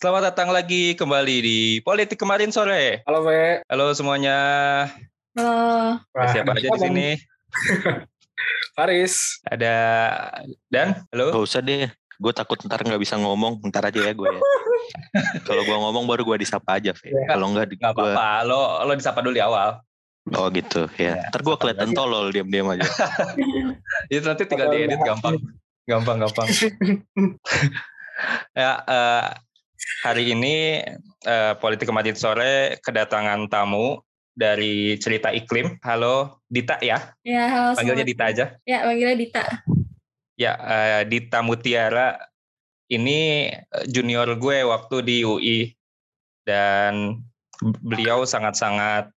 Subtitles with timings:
[0.00, 3.04] Selamat datang lagi kembali di Politik Kemarin Sore.
[3.04, 3.60] Halo, Ve.
[3.68, 4.38] Halo semuanya.
[5.36, 6.00] Halo.
[6.16, 7.08] Ada siapa aja di sini?
[8.80, 9.44] Faris.
[9.44, 9.76] Ada
[10.72, 11.04] Dan.
[11.12, 11.36] Halo.
[11.36, 11.84] Gak usah deh.
[12.16, 13.60] Gue takut ntar nggak bisa ngomong.
[13.60, 14.40] Ntar aja ya gue ya.
[15.52, 17.12] Kalau gue ngomong baru gue disapa aja, Fe.
[17.12, 17.36] Ya.
[17.36, 18.00] Kalau enggak, Gak gue...
[18.00, 18.48] apa-apa.
[18.48, 19.84] Lo lo disapa dulu di awal.
[20.32, 21.20] Oh gitu, ya.
[21.20, 22.88] Ya, Ntar gue kelihatan tolol diam-diam aja.
[24.08, 25.36] Itu nanti tinggal diedit gampang.
[25.84, 26.48] Gampang, gampang.
[28.56, 29.28] ya, eh,
[30.04, 30.84] hari ini
[31.24, 34.00] eh, Politik Kemarin Sore kedatangan tamu
[34.34, 35.76] dari Cerita Iklim.
[35.84, 37.12] Halo, Dita ya?
[37.26, 37.70] Ya, halo.
[37.76, 38.46] Panggilnya Dita aja.
[38.64, 39.44] Ya, panggilnya Dita.
[40.40, 42.16] Ya, eh, Dita Mutiara
[42.88, 45.58] ini eh, junior gue waktu di UI
[46.48, 47.20] dan
[47.84, 49.12] beliau sangat-sangat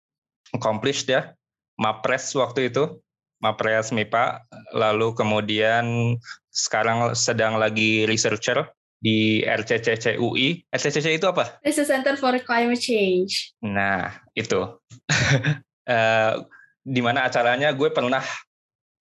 [0.52, 1.32] accomplished ya.
[1.80, 3.02] Mapres waktu itu,
[3.42, 4.46] Mapres MIPA,
[4.78, 6.16] lalu kemudian
[6.54, 8.70] sekarang sedang lagi researcher
[9.04, 10.64] di RCCC UI.
[10.72, 11.60] RCCC itu apa?
[11.60, 13.52] This is Center for Climate Change.
[13.60, 14.80] Nah, itu.
[15.84, 16.34] Eh,
[16.80, 18.24] di mana acaranya gue pernah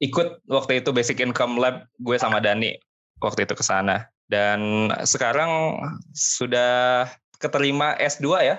[0.02, 2.74] ikut waktu itu Basic Income Lab gue sama Dani
[3.22, 4.10] waktu itu ke sana.
[4.26, 5.78] Dan sekarang
[6.10, 7.06] sudah
[7.38, 8.56] keterima S2 ya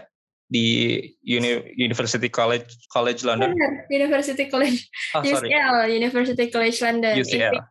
[0.47, 0.95] di
[1.25, 3.51] Uni- University College College London.
[3.51, 5.51] Benar, University College Oh, sorry.
[5.51, 7.13] UCL, University College London.
[7.19, 7.51] UCL.
[7.59, 7.67] Intake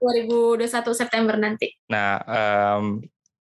[0.68, 1.72] 2021 September nanti.
[1.88, 3.00] Nah, em,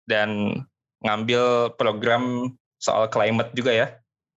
[0.07, 0.62] dan
[1.03, 3.87] ngambil program soal climate juga ya,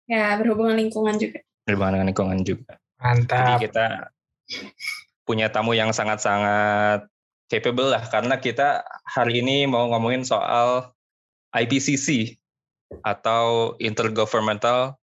[0.06, 1.40] Ya, berhubungan lingkungan juga.
[1.64, 2.74] berhubungan dengan lingkungan juga.
[2.98, 3.60] Jadi Mantap.
[3.62, 3.86] kita
[5.24, 7.06] punya tamu yang sangat-sangat
[7.48, 10.90] capable lah karena kita hari ini mau ngomongin soal
[11.52, 12.38] IPCC
[13.02, 14.98] atau Intergovernmental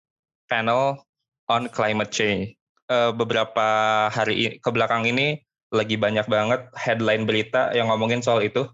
[0.45, 0.97] Panel
[1.45, 2.57] on Climate Change.
[2.85, 3.67] Eh, beberapa
[4.09, 8.65] hari i- ke belakang ini lagi banyak banget headline berita yang ngomongin soal itu.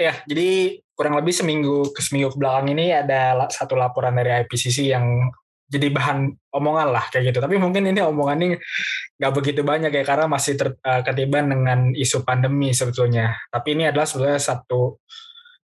[0.00, 5.28] Ya, jadi kurang lebih seminggu ke seminggu belakang ini ada satu laporan dari IPCC yang
[5.68, 7.38] jadi bahan omongan lah kayak gitu.
[7.44, 8.56] Tapi mungkin ini omongannya
[9.20, 13.36] nggak begitu banyak ya karena masih ter, eh, ketiban dengan isu pandemi sebetulnya.
[13.52, 14.96] Tapi ini adalah sebetulnya satu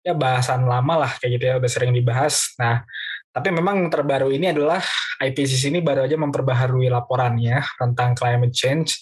[0.04, 2.52] ya bahasan lama lah kayak gitu ya udah sering dibahas.
[2.60, 2.84] Nah,
[3.32, 4.84] tapi memang terbaru ini adalah
[5.24, 9.00] IPCC ini baru aja memperbaharui laporannya tentang climate change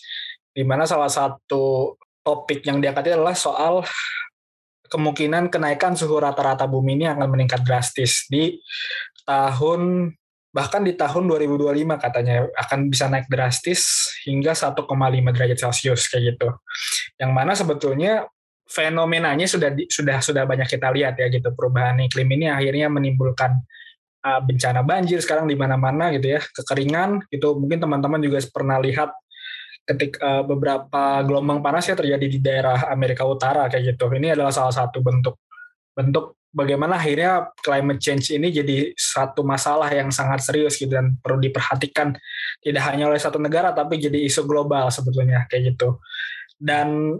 [0.54, 3.84] di mana salah satu topik yang diangkat adalah soal
[4.94, 8.62] kemungkinan kenaikan suhu rata-rata bumi ini akan meningkat drastis di
[9.26, 10.14] tahun
[10.54, 14.86] bahkan di tahun 2025 katanya akan bisa naik drastis hingga 1,5
[15.34, 16.54] derajat Celcius kayak gitu.
[17.18, 18.30] Yang mana sebetulnya
[18.70, 23.60] fenomenanya sudah sudah sudah banyak kita lihat ya gitu perubahan iklim ini akhirnya menimbulkan
[24.24, 29.12] uh, bencana banjir sekarang di mana-mana gitu ya kekeringan itu mungkin teman-teman juga pernah lihat
[29.84, 34.08] ketika uh, beberapa gelombang panas ya terjadi di daerah Amerika Utara kayak gitu.
[34.12, 35.40] Ini adalah salah satu bentuk
[35.94, 41.42] bentuk bagaimana akhirnya climate change ini jadi satu masalah yang sangat serius gitu dan perlu
[41.42, 42.14] diperhatikan
[42.62, 46.00] tidak hanya oleh satu negara tapi jadi isu global sebetulnya kayak gitu.
[46.56, 47.20] Dan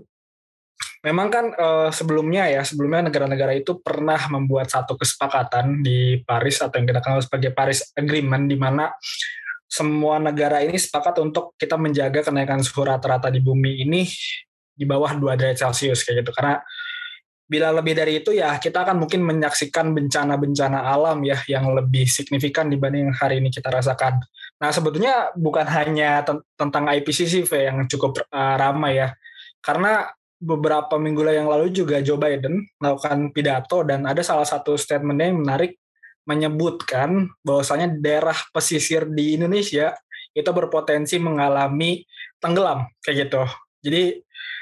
[1.04, 6.80] memang kan eh, sebelumnya ya sebelumnya negara-negara itu pernah membuat satu kesepakatan di Paris atau
[6.80, 8.88] yang kita kenal sebagai Paris Agreement di mana
[9.74, 14.06] semua negara ini sepakat untuk kita menjaga kenaikan suhu rata-rata di bumi ini
[14.70, 16.30] di bawah 2 derajat Celcius kayak gitu.
[16.30, 16.62] Karena
[17.50, 22.70] bila lebih dari itu ya kita akan mungkin menyaksikan bencana-bencana alam ya yang lebih signifikan
[22.70, 24.22] dibanding hari ini kita rasakan.
[24.62, 29.10] Nah sebetulnya bukan hanya ten- tentang IPCC yang cukup uh, ramai ya,
[29.60, 30.08] karena
[30.40, 35.40] beberapa minggu yang lalu juga Joe Biden melakukan pidato dan ada salah satu statementnya yang
[35.44, 35.83] menarik
[36.24, 39.92] menyebutkan bahwasanya daerah pesisir di Indonesia
[40.34, 42.04] itu berpotensi mengalami
[42.42, 43.44] tenggelam kayak gitu.
[43.84, 44.04] Jadi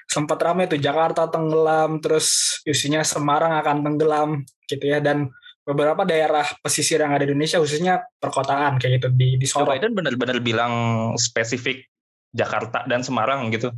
[0.09, 4.29] sempat ramai tuh Jakarta tenggelam, terus isinya Semarang akan tenggelam
[4.67, 9.38] gitu ya dan beberapa daerah pesisir yang ada di Indonesia khususnya perkotaan kayak gitu di
[9.38, 9.69] di Sorong.
[9.69, 10.73] Biden benar-benar bilang
[11.16, 11.85] spesifik
[12.33, 13.71] Jakarta dan Semarang gitu.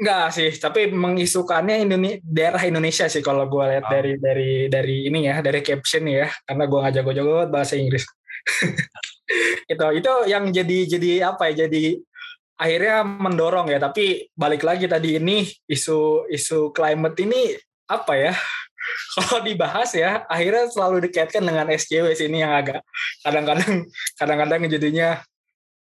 [0.00, 4.00] Enggak sih, tapi mengisukannya Indone- daerah Indonesia sih kalau gue lihat Ah.
[4.00, 8.08] dari dari dari ini ya, dari caption ya, karena gue nggak jago-jago banget bahasa Inggris.
[9.72, 11.68] itu itu yang jadi jadi apa ya?
[11.68, 12.00] Jadi
[12.56, 17.52] akhirnya mendorong ya, tapi balik lagi tadi ini isu isu climate ini
[17.92, 18.32] apa ya?
[19.20, 22.80] Kalau dibahas ya, akhirnya selalu dikaitkan dengan SJW sini yang agak
[23.20, 23.84] kadang-kadang
[24.16, 25.20] kadang-kadang jadinya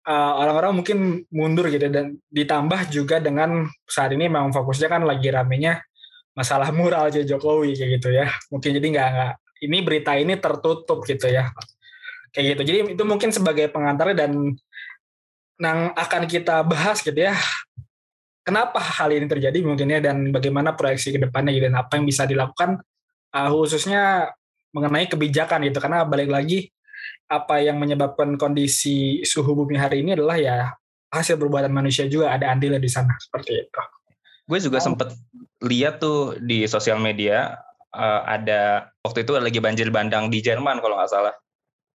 [0.08, 0.98] uh, orang-orang mungkin
[1.32, 5.80] mundur gitu dan ditambah juga dengan saat ini memang fokusnya kan lagi ramenya
[6.36, 8.28] masalah mural aja Jokowi kayak gitu ya.
[8.52, 9.34] Mungkin jadi nggak nggak
[9.64, 11.50] ini berita ini tertutup gitu ya.
[12.34, 12.62] Kayak gitu.
[12.66, 14.58] Jadi itu mungkin sebagai pengantar dan
[15.62, 17.38] yang akan kita bahas gitu ya
[18.44, 22.06] kenapa hal ini terjadi mungkin ya dan bagaimana proyeksi ke depannya gitu dan apa yang
[22.10, 22.84] bisa dilakukan
[23.32, 24.34] uh, khususnya
[24.76, 25.80] mengenai kebijakan gitu.
[25.80, 26.70] Karena balik lagi
[27.30, 30.58] apa yang menyebabkan kondisi suhu bumi hari ini adalah ya
[31.10, 33.82] hasil perbuatan manusia juga ada andilnya di sana seperti itu.
[34.44, 34.86] Gue juga Oh.
[34.92, 35.14] sempet
[35.64, 37.58] lihat tuh di sosial media
[37.94, 41.34] eh, ada waktu itu lagi banjir bandang di Jerman kalau nggak salah.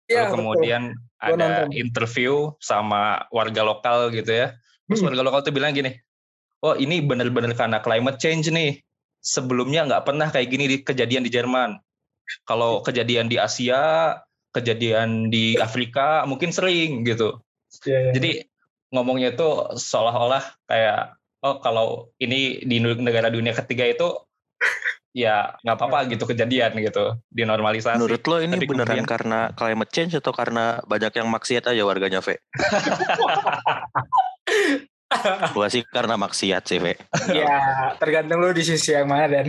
[0.07, 0.35] Lalu Iya, betul.
[0.39, 1.69] kemudian Gua ada nonton.
[1.73, 4.53] interview sama warga lokal gitu ya.
[4.87, 5.09] Terus Hmm.
[5.11, 5.97] warga lokal tuh bilang gini,
[6.63, 8.79] oh ini bener-bener karena climate change nih.
[9.19, 11.81] Sebelumnya nggak pernah kayak gini di kejadian di Jerman.
[12.45, 14.15] Kalau kejadian di Asia,
[14.57, 17.37] kejadian di Afrika mungkin sering gitu.
[17.85, 18.13] Iya, iya.
[18.17, 18.31] Jadi
[18.97, 24.09] ngomongnya itu seolah-olah kayak oh kalau ini di negara dunia ketiga itu
[25.17, 28.01] ya nggak apa-apa gitu kejadian gitu dinormalisasi.
[28.01, 31.83] Menurut lo ini Tapi beneran kemudian- karena climate change atau karena banyak yang maksiat aja
[31.85, 32.41] warganya, Ve?
[35.55, 36.99] Gua sih karena maksiat sih, Ve.
[37.31, 39.47] ya tergantung lu di sisi yang mana dan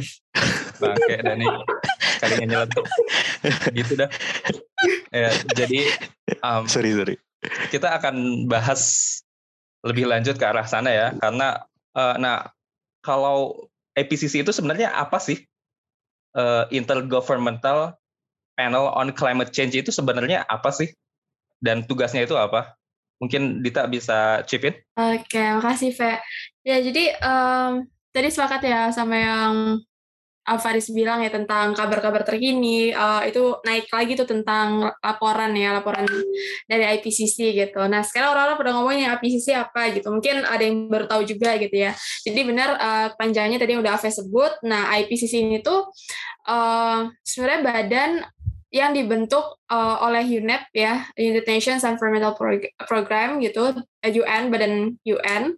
[0.77, 1.45] bangke Dani
[2.21, 2.85] kalinya nyeletuk
[3.73, 4.09] gitu dah.
[5.09, 5.89] Ya, jadi
[6.45, 7.15] um, Sorry, sorry.
[7.73, 8.81] kita akan bahas
[9.81, 11.65] lebih lanjut ke arah sana ya karena
[11.97, 12.53] eh, nah
[13.01, 15.41] kalau IPCC itu sebenarnya apa sih
[16.37, 17.97] Eh, Intergovernmental
[18.53, 20.93] Panel on Climate Change itu sebenarnya apa sih
[21.57, 22.76] dan tugasnya itu apa
[23.17, 26.21] mungkin Dita bisa chip in Oke, makasih, Ve.
[26.61, 29.53] Ya, jadi em, tadi sepakat ya sama yang
[30.47, 35.75] uh, Faris bilang ya tentang kabar-kabar terkini, eh, itu naik lagi tuh tentang laporan ya,
[35.75, 36.07] laporan
[36.71, 37.83] dari IPCC gitu.
[37.91, 40.07] Nah, sekarang orang-orang pada ngomongin IPCC apa gitu.
[40.07, 41.91] Mungkin ada yang baru tahu juga gitu ya.
[42.23, 44.53] Jadi benar eh, panjangnya tadi yang udah Ave sebut.
[44.63, 45.91] Nah, IPCC ini tuh
[46.47, 48.11] eh, sebenarnya badan
[48.71, 53.73] yang dibentuk eh, oleh UNEP ya, United Nations Environmental Prog- Program gitu,
[54.03, 55.55] UN, badan UN,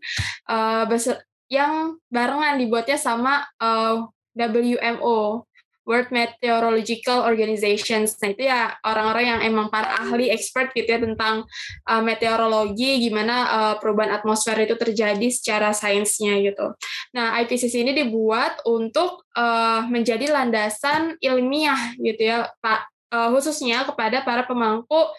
[0.89, 4.05] bese- yang barengan dibuatnya sama eh,
[4.37, 5.43] WMO,
[5.89, 8.13] World Meteorological Organizations.
[8.21, 11.49] Nah itu ya orang-orang yang emang para ahli expert gitu ya tentang
[11.89, 16.77] eh, meteorologi, gimana eh, perubahan atmosfer itu terjadi secara sainsnya gitu.
[17.17, 24.21] Nah IPCC ini dibuat untuk eh, menjadi landasan ilmiah gitu ya, Pak eh, khususnya kepada
[24.23, 25.09] para pemangku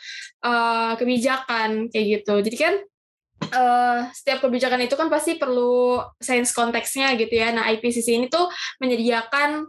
[0.44, 2.34] eh, kebijakan kayak gitu.
[2.46, 2.74] Jadi kan
[3.50, 7.50] eh, setiap kebijakan itu kan pasti perlu sains konteksnya gitu ya.
[7.54, 8.46] Nah IPCC ini tuh
[8.82, 9.66] menyediakan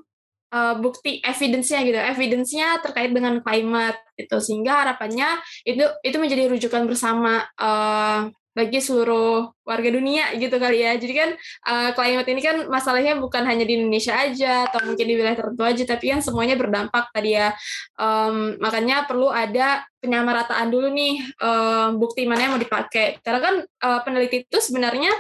[0.54, 6.84] eh, bukti evidence-nya gitu, evidence-nya terkait dengan climate gitu, sehingga harapannya itu itu menjadi rujukan
[6.90, 10.92] bersama eh, bagi seluruh warga dunia gitu kali ya.
[11.00, 11.30] Jadi kan
[11.68, 15.63] eh, climate ini kan masalahnya bukan hanya di Indonesia aja atau mungkin di wilayah tertentu
[15.63, 17.56] aja, tapi kan semuanya berdampak tadi ya.
[17.95, 23.24] Em, makanya perlu ada penyamarataan dulu nih em, bukti mana yang mau dipakai.
[23.24, 25.12] Karena kan eh, peneliti itu sebenarnya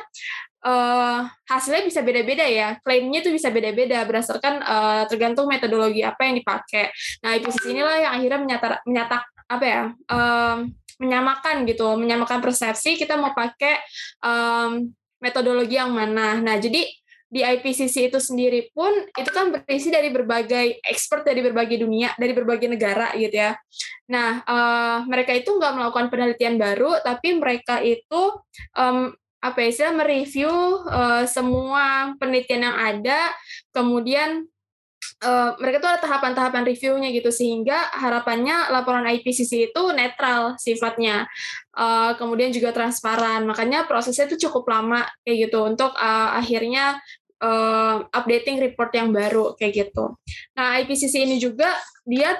[0.61, 1.19] eh,
[1.49, 2.77] hasilnya bisa beda-beda ya.
[2.83, 6.91] Klaimnya itu bisa beda-beda berdasarkan eh, tergantung metodologi apa yang dipakai.
[7.25, 9.23] Nah, IPCC inilah yang akhirnya menyatar, menyatak
[9.57, 9.83] apa ya?
[10.07, 10.57] em,
[11.01, 13.81] menyamakan gitu, menyamakan persepsi kita mau pakai
[14.21, 16.41] em, metodologi yang mana.
[16.41, 16.81] Nah, jadi
[17.31, 22.35] di IPCC itu sendiri pun itu kan berisi dari berbagai expert dari berbagai dunia, dari
[22.35, 23.55] berbagai negara gitu ya.
[24.11, 28.35] Nah, eh, mereka itu nggak melakukan penelitian baru, tapi mereka itu
[28.75, 30.51] em, apa ya, mereview
[30.91, 33.31] eh, semua penelitian yang ada,
[33.71, 34.51] kemudian
[35.21, 41.29] eh, mereka tuh ada tahapan-tahapan reviewnya gitu sehingga harapannya laporan IPCC itu netral sifatnya,
[41.71, 43.47] Eh, kemudian juga transparan.
[43.47, 46.99] Makanya prosesnya itu cukup lama kayak gitu untuk eh, akhirnya
[47.39, 50.19] eh, updating report yang baru kayak gitu.
[50.59, 51.71] Nah IPCC ini juga
[52.03, 52.35] dia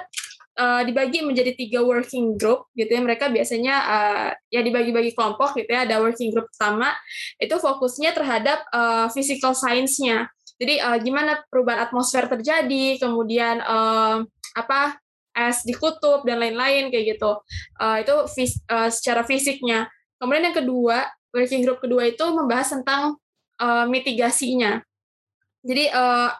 [0.60, 3.00] eh, dibagi menjadi tiga working group gitu ya.
[3.00, 5.88] Mereka biasanya eh, ya dibagi-bagi kelompok gitu ya.
[5.88, 6.92] Ada working group pertama
[7.40, 10.28] itu fokusnya terhadap eh, physical science-nya.
[10.60, 14.16] Jadi eh, gimana perubahan atmosfer terjadi, kemudian eh,
[14.52, 14.80] apa
[15.32, 17.40] es di kutub dan lain-lain kayak gitu.
[17.80, 19.88] Eh, itu fis- eh, secara fisiknya.
[20.20, 23.16] Kemudian yang kedua, working group kedua itu membahas tentang
[23.60, 24.80] eh, mitigasinya.
[25.64, 26.30] Jadi eh,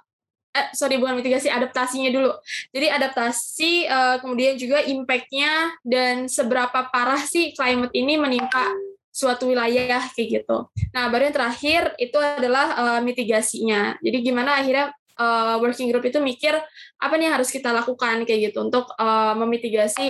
[0.53, 2.31] eh, sorry bukan mitigasi, adaptasinya dulu.
[2.71, 3.73] Jadi adaptasi
[4.21, 8.69] kemudian juga impact-nya dan seberapa parah sih climate ini menimpa
[9.13, 10.73] suatu wilayah kayak gitu.
[10.97, 14.01] Nah, baru yang terakhir itu adalah eh, mitigasinya.
[14.01, 14.91] Jadi gimana akhirnya
[15.21, 16.57] eh, working group itu mikir
[16.99, 20.09] apa nih yang harus kita lakukan kayak gitu untuk eh, memitigasi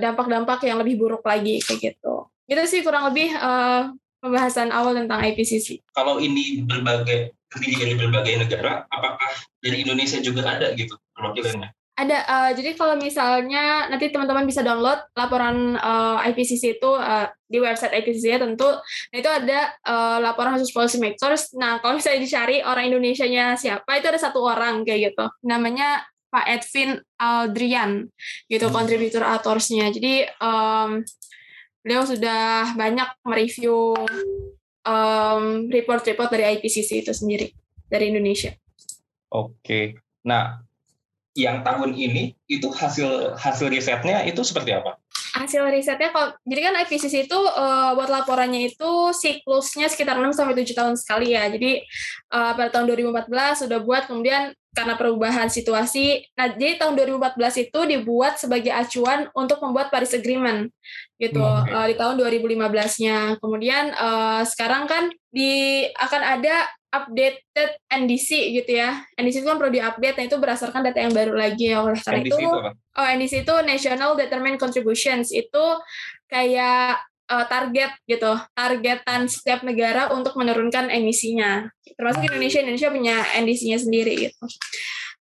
[0.00, 2.32] dampak-dampak yang lebih buruk lagi kayak gitu.
[2.48, 3.82] Gitu sih kurang lebih eh,
[4.24, 5.84] pembahasan awal tentang IPCC.
[5.92, 12.18] kalau ini berbagai terdiri dari berbagai negara apakah dari Indonesia juga ada gitu perwakilannya Ada,
[12.26, 17.94] eh, jadi kalau misalnya nanti teman-teman bisa download laporan eh, IPCC itu eh, di website
[17.94, 18.66] IPCC ya tentu.
[19.14, 21.54] Nah itu ada eh, laporan khusus policy makers.
[21.54, 25.26] Nah kalau misalnya dicari orang Indonesianya siapa, itu ada satu orang kayak gitu.
[25.46, 26.02] Namanya
[26.34, 28.10] Pak Edwin Aldrian
[28.50, 28.74] gitu Hmm.
[28.74, 29.86] kontributor autorsnya.
[29.94, 30.98] Jadi um,
[31.78, 33.94] beliau sudah banyak mereview
[34.82, 37.54] um, report-report dari IPCC itu sendiri
[37.86, 38.50] dari Indonesia.
[39.30, 39.94] Oke.
[40.26, 40.58] Nah,
[41.34, 44.98] yang tahun ini itu hasil hasil risetnya itu seperti apa?
[45.34, 50.54] hasil risetnya kalau jadi kan IPCC itu eh, buat laporannya itu siklusnya sekitar 6 sampai
[50.54, 51.50] 7 tahun sekali ya.
[51.50, 51.82] Jadi
[52.30, 56.22] eh, pada tahun 2014 sudah buat kemudian karena perubahan situasi.
[56.34, 60.70] Nah, jadi tahun 2014 itu dibuat sebagai acuan untuk membuat Paris Agreement
[61.18, 61.70] gitu Hmm, oke.
[61.70, 63.18] eh, di tahun 2015-nya.
[63.42, 69.02] Kemudian eh, sekarang kan di akan ada updated NDC gitu ya.
[69.18, 71.82] NDC itu kan perlu diupdate, nah itu berdasarkan data yang baru lagi ya.
[71.82, 72.70] Oleh karena NDC itu, itu apa?
[72.94, 75.34] Oh, NDC itu National Determined Contributions.
[75.34, 75.64] Itu
[76.30, 81.66] kayak eh, target gitu, targetan setiap negara untuk menurunkan emisinya.
[81.98, 84.44] Termasuk Indonesia, Indonesia punya NDC-nya sendiri gitu.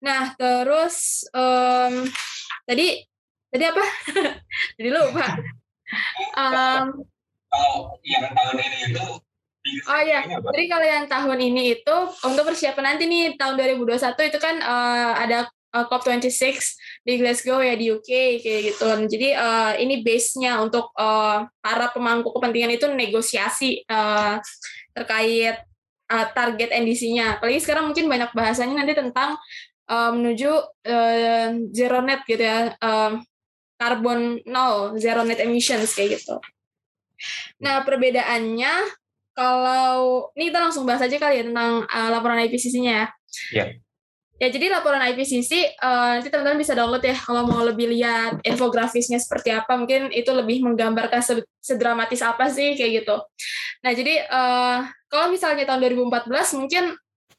[0.02, 2.10] Nah, terus em,
[2.66, 3.06] tadi
[3.48, 3.84] tadi apa?
[4.76, 5.26] Jadi lupa.
[6.36, 6.86] Em,
[7.52, 9.04] Kalau yang tahun ini itu
[9.72, 14.38] Oh iya, jadi kalau yang tahun ini itu untuk persiapan nanti nih tahun 2021 itu
[14.42, 16.56] kan eh, ada eh, COP26
[17.06, 18.86] di Glasgow ya di UK kayak gitu.
[19.08, 24.34] Jadi eh, ini base-nya untuk eh, para pemangku kepentingan itu negosiasi eh,
[24.92, 25.56] terkait
[26.10, 27.40] eh, target NDC-nya.
[27.40, 29.40] Apalagi sekarang mungkin banyak bahasanya nanti tentang
[29.88, 30.50] eh, menuju
[30.84, 33.12] eh, zero net gitu ya, eh,
[33.80, 36.38] carbon nol, zero net emissions kayak gitu.
[37.62, 39.01] Nah perbedaannya
[39.32, 43.06] kalau ini kita langsung bahas aja kali ya tentang uh, laporan IPCC-nya ya.
[43.52, 43.64] Iya.
[44.42, 49.22] Ya jadi laporan IPCC uh, nanti teman-teman bisa download ya kalau mau lebih lihat infografisnya
[49.22, 53.16] seperti apa mungkin itu lebih menggambarkan se- sedramatis apa sih kayak gitu.
[53.86, 56.90] Nah jadi uh, kalau misalnya tahun 2014 mungkin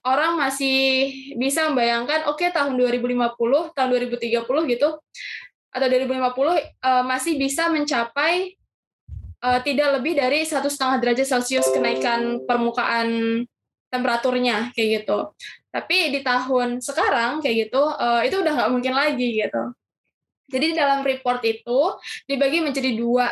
[0.08, 3.36] orang masih bisa membayangkan oke tahun 2050
[3.76, 4.90] tahun 2030 gitu
[5.74, 8.56] atau 2050 uh, masih bisa mencapai
[9.44, 13.44] uh, tidak lebih dari satu setengah derajat Celcius kenaikan permukaan
[13.92, 15.36] temperaturnya kayak gitu.
[15.70, 19.76] Tapi di tahun sekarang kayak gitu uh, itu udah nggak mungkin lagi gitu.
[20.50, 21.80] Jadi di dalam report itu
[22.26, 23.30] dibagi menjadi dua.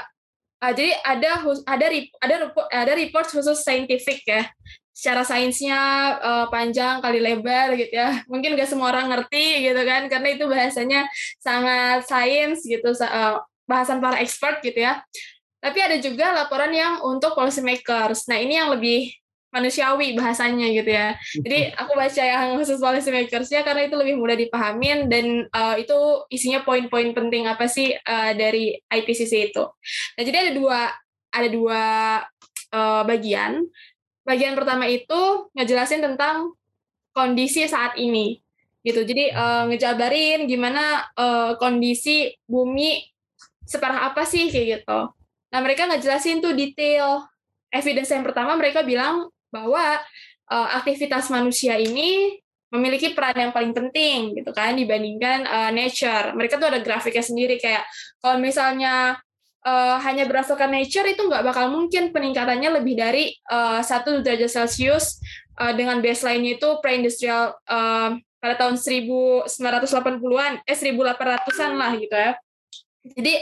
[0.61, 1.85] Uh, jadi ada ada
[2.21, 2.35] ada
[2.69, 4.45] ada report khusus saintifik ya.
[4.91, 5.81] Secara sainsnya
[6.21, 8.21] uh, panjang kali lebar gitu ya.
[8.29, 11.09] Mungkin gak semua orang ngerti gitu kan karena itu bahasanya
[11.41, 15.01] sangat sains gitu uh, bahasan para expert gitu ya.
[15.61, 18.25] Tapi ada juga laporan yang untuk policy makers.
[18.25, 19.13] Nah, ini yang lebih
[19.51, 21.13] manusiawi bahasanya gitu ya.
[21.43, 26.25] Jadi aku baca yang khusus policy makers-nya karena itu lebih mudah dipahamin dan uh, itu
[26.31, 29.63] isinya poin-poin penting apa sih uh, dari IPCC itu.
[30.17, 30.79] Nah, jadi ada dua
[31.31, 31.83] ada dua
[32.73, 33.67] uh, bagian.
[34.23, 36.55] Bagian pertama itu ngejelasin tentang
[37.11, 38.39] kondisi saat ini
[38.87, 39.03] gitu.
[39.03, 43.03] Jadi uh, ngejabarin gimana uh, kondisi bumi
[43.67, 45.20] separah apa sih kayak gitu.
[45.51, 47.27] Nah, mereka ngejelasin tuh detail.
[47.71, 49.99] Evidence yang pertama mereka bilang bahwa
[50.51, 52.39] uh, aktivitas manusia ini
[52.71, 56.31] memiliki peran yang paling penting gitu kan dibandingkan uh, nature.
[56.35, 57.83] Mereka tuh ada grafiknya sendiri kayak
[58.23, 59.19] kalau misalnya
[59.67, 65.19] uh, hanya berdasarkan nature itu nggak bakal mungkin peningkatannya lebih dari uh, satu derajat Celcius
[65.59, 72.33] uh, dengan baseline-nya itu pre-industrial uh, pada tahun 1980-an, eh 1800-an lah gitu ya.
[73.01, 73.33] Jadi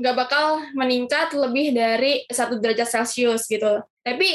[0.00, 3.84] nggak uh, bakal meningkat lebih dari satu derajat Celcius gitu.
[4.00, 4.28] Tapi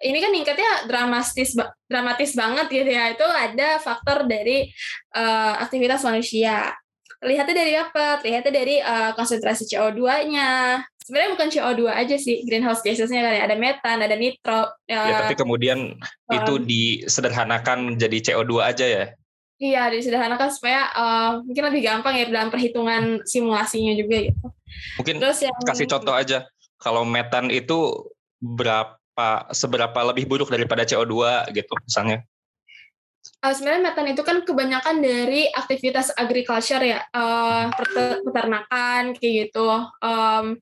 [0.00, 1.54] ini kan meningkatnya dramatis
[1.86, 3.14] dramatis banget gitu ya.
[3.14, 4.66] Itu ada faktor dari
[5.14, 6.74] uh, aktivitas manusia.
[7.20, 8.06] Terlihatnya dari apa?
[8.24, 10.82] Terlihatnya dari uh, konsentrasi CO2-nya.
[11.04, 13.42] Sebenarnya bukan CO2 aja sih greenhouse gases-nya kan ya.
[13.44, 14.72] Ada metan, ada nitro.
[14.88, 19.04] Ya, ya tapi kemudian um, itu disederhanakan menjadi CO2 aja ya.
[19.60, 24.46] Iya, disederhanakan supaya uh, mungkin lebih gampang ya dalam perhitungan simulasinya juga gitu.
[24.96, 26.48] Mungkin Terus yang, kasih contoh aja,
[26.80, 28.08] kalau metan itu
[28.40, 32.24] berapa seberapa lebih buruk daripada CO2 gitu misalnya?
[33.44, 37.68] Uh, sebenarnya metan itu kan kebanyakan dari aktivitas agriculture ya, uh,
[38.24, 39.68] peternakan kayak gitu.
[40.00, 40.56] Um,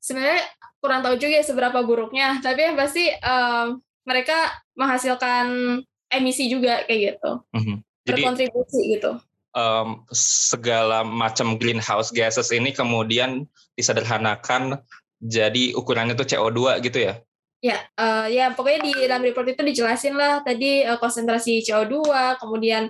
[0.00, 0.48] sebenarnya
[0.80, 5.76] kurang tahu juga ya seberapa buruknya, tapi yang pasti um, mereka menghasilkan
[6.08, 7.44] emisi juga kayak gitu.
[7.52, 7.78] Mm -hmm
[8.14, 9.12] berkontribusi gitu.
[9.56, 14.78] Um, segala macam greenhouse gases ini kemudian disederhanakan
[15.18, 17.14] jadi ukurannya itu CO2 gitu ya?
[17.58, 22.06] Ya, uh, ya pokoknya di dalam report itu dijelasin lah tadi uh, konsentrasi CO2,
[22.38, 22.86] kemudian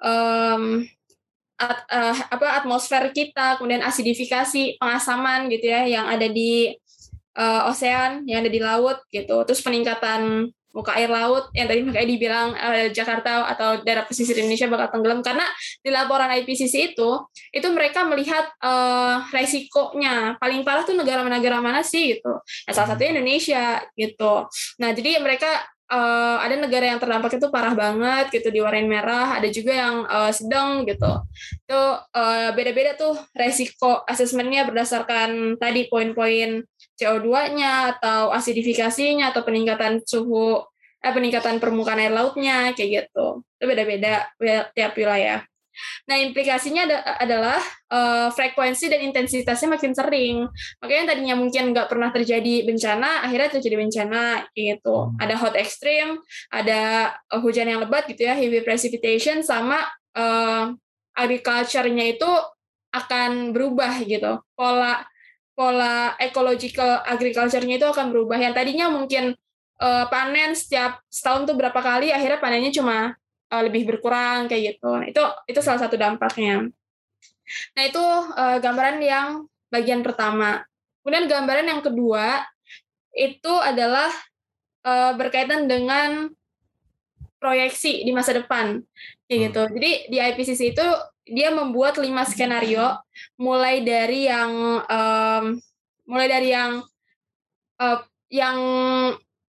[0.00, 0.88] um,
[1.60, 6.72] at, uh, apa atmosfer kita, kemudian asidifikasi, pengasaman gitu ya yang ada di
[7.36, 9.44] uh, ocean, yang ada di laut gitu.
[9.44, 14.70] Terus peningkatan muka air laut yang tadi makanya dibilang uh, Jakarta atau daerah pesisir Indonesia
[14.70, 15.46] bakal tenggelam karena
[15.82, 17.10] di laporan IPCC itu
[17.50, 22.38] itu mereka melihat uh, resikonya paling parah tuh negara-negara mana sih gitu.
[22.40, 24.46] Nah, salah satunya Indonesia gitu.
[24.78, 25.50] Nah, jadi mereka
[25.90, 30.06] uh, ada negara yang terdampak itu parah banget gitu di warna merah, ada juga yang
[30.06, 31.12] uh, sedang gitu.
[31.66, 36.62] Itu uh, beda-beda tuh resiko asesmennya berdasarkan tadi poin-poin
[37.00, 40.60] CO2-nya atau asidifikasinya atau peningkatan suhu
[41.00, 43.40] eh, peningkatan permukaan air lautnya kayak gitu.
[43.56, 44.28] Itu beda-beda
[44.76, 45.40] tiap wilayah.
[46.04, 50.36] Nah, implikasinya ada, adalah uh, frekuensi dan intensitasnya makin sering.
[50.82, 54.96] Makanya yang tadinya mungkin nggak pernah terjadi bencana, akhirnya terjadi bencana gitu.
[55.10, 55.16] Hmm.
[55.22, 56.20] Ada hot extreme,
[56.52, 59.80] ada uh, hujan yang lebat gitu ya, heavy precipitation sama
[60.18, 60.74] uh,
[61.16, 62.30] agriculture-nya itu
[62.90, 64.42] akan berubah gitu.
[64.58, 65.06] Pola
[65.60, 68.40] pola ecological agriculture-nya itu akan berubah.
[68.40, 69.36] Yang tadinya mungkin
[69.76, 73.12] uh, panen setiap setahun tuh berapa kali, akhirnya panennya cuma
[73.52, 74.88] uh, lebih berkurang kayak gitu.
[74.88, 76.64] Nah, itu itu salah satu dampaknya.
[77.76, 78.00] Nah itu
[78.40, 80.64] uh, gambaran yang bagian pertama.
[81.04, 82.40] Kemudian gambaran yang kedua
[83.12, 84.08] itu adalah
[84.88, 86.32] uh, berkaitan dengan
[87.36, 88.80] proyeksi di masa depan
[89.28, 89.44] kayak hmm.
[89.52, 89.62] gitu.
[89.76, 90.88] Jadi di IPCC itu
[91.30, 92.98] dia membuat lima skenario
[93.38, 95.44] mulai dari yang um,
[96.10, 96.82] mulai dari yang
[97.78, 98.58] uh, yang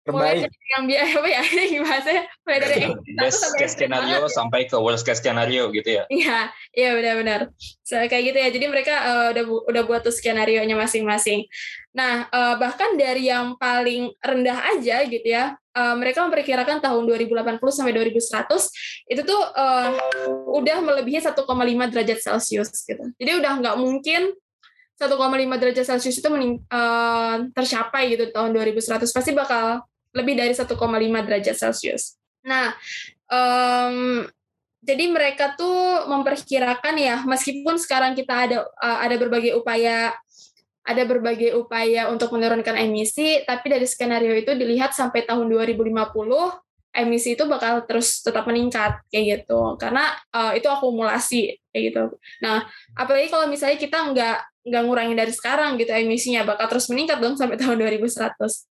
[0.02, 0.46] terbaik.
[0.46, 1.42] Mulai dari yang biasa apa ya
[1.82, 2.80] bahasanya mulai dari
[3.18, 6.04] best case skenario sampai ke worst case skenario gitu ya.
[6.10, 6.40] Iya,
[6.74, 7.54] iya benar-benar.
[7.86, 8.50] So, kayak gitu ya.
[8.50, 11.46] Jadi mereka uh, udah udah buat tuh skenario nya masing-masing.
[11.92, 17.60] Nah, uh, bahkan dari yang paling rendah aja gitu ya, uh, mereka memperkirakan tahun 2080
[17.68, 19.92] sampai 2100 itu tuh uh,
[20.56, 21.36] udah melebihi 1,5
[21.92, 23.04] derajat Celcius gitu.
[23.20, 24.32] Jadi udah nggak mungkin
[24.96, 30.68] 1,5 derajat Celcius itu mening, uh, tercapai gitu tahun 2100 pasti bakal lebih dari 1,5
[31.28, 32.20] derajat Celcius.
[32.44, 32.74] Nah,
[33.32, 34.26] um,
[34.82, 40.16] jadi mereka tuh memperkirakan ya, meskipun sekarang kita ada uh, ada berbagai upaya
[40.82, 45.94] ada berbagai upaya untuk menurunkan emisi, tapi dari skenario itu dilihat sampai tahun 2050
[46.92, 52.04] emisi itu bakal terus tetap meningkat kayak gitu karena uh, itu akumulasi kayak gitu.
[52.44, 57.18] Nah, apalagi kalau misalnya kita nggak nggak ngurangin dari sekarang gitu emisinya bakal terus meningkat
[57.18, 58.68] dong sampai tahun 2100.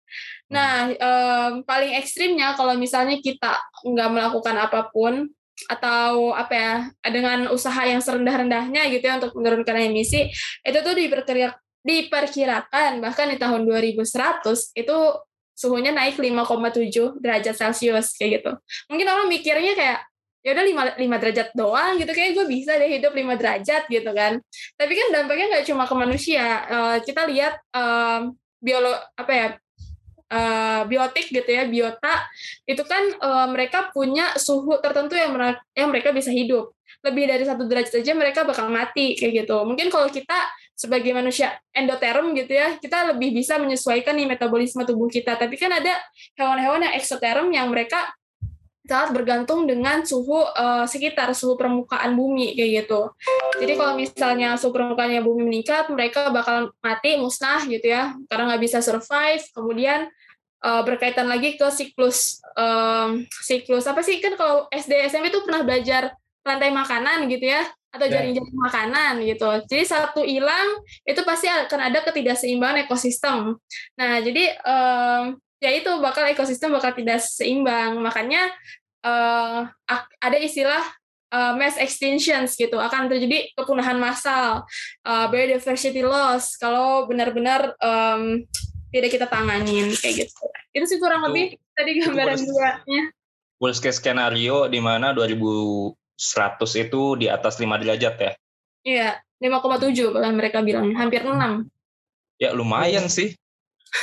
[0.51, 5.31] Nah, um, paling ekstrimnya kalau misalnya kita nggak melakukan apa pun
[5.69, 6.75] atau apa ya
[7.13, 10.33] dengan usaha yang serendah-rendahnya gitu ya untuk menurunkan emisi
[10.65, 14.05] itu tuh diperkirakan diperkirakan bahkan di tahun 2100
[14.77, 14.97] itu
[15.57, 18.53] suhunya naik 5,7 derajat Celcius kayak gitu.
[18.89, 20.01] Mungkin orang mikirnya kayak
[20.41, 24.11] ya udah 5, 5 derajat doang gitu kayak gue bisa deh hidup 5 derajat gitu
[24.17, 24.41] kan.
[24.77, 26.45] Tapi kan dampaknya nggak cuma ke manusia.
[26.69, 28.29] Uh, kita lihat uh,
[28.61, 29.49] biolo apa ya
[30.33, 32.29] uh, biotik gitu ya biota
[32.69, 37.49] itu kan uh, mereka punya suhu tertentu yang mereka, yang mereka bisa hidup lebih dari
[37.49, 40.37] satu derajat saja mereka bakal mati kayak gitu mungkin kalau kita
[40.81, 45.37] sebagai manusia endoterm gitu ya, kita lebih bisa menyesuaikan nih metabolisme tubuh kita.
[45.37, 45.93] Tapi kan ada
[46.41, 48.09] hewan-hewan yang eksoterm yang mereka
[48.91, 53.15] sangat bergantung dengan suhu uh, sekitar suhu permukaan bumi kayak gitu.
[53.63, 58.63] Jadi kalau misalnya suhu permukaannya bumi meningkat, mereka bakal mati musnah gitu ya, karena nggak
[58.67, 59.47] bisa survive.
[59.55, 60.11] Kemudian
[60.67, 65.63] uh, berkaitan lagi ke siklus um, siklus apa sih kan kalau SD SMP itu pernah
[65.63, 66.11] belajar
[66.43, 68.23] rantai makanan gitu ya atau ya.
[68.23, 69.51] jaring-jaring makanan gitu.
[69.67, 73.59] Jadi satu hilang itu pasti akan ada ketidakseimbangan ekosistem.
[73.99, 75.23] Nah, jadi um,
[75.59, 77.99] ya itu bakal ekosistem bakal tidak seimbang.
[77.99, 78.47] Makanya
[79.05, 79.69] uh,
[80.21, 80.83] ada istilah
[81.33, 84.67] uh, mass extinctions gitu akan terjadi kepunahan massal,
[85.07, 88.45] uh, biodiversity loss kalau benar-benar um,
[88.91, 90.45] tidak kita tanganin kayak gitu.
[90.75, 91.47] Itu sih kurang itu, lebih
[91.79, 93.03] tadi gambaran duanya.
[93.61, 98.33] Worst case skenario di mana 2000 100 itu di atas 5 derajat ya?
[98.85, 99.09] Iya,
[99.41, 101.65] 5,7 bahkan mereka bilang, hampir 6.
[102.37, 103.33] Ya lumayan sih.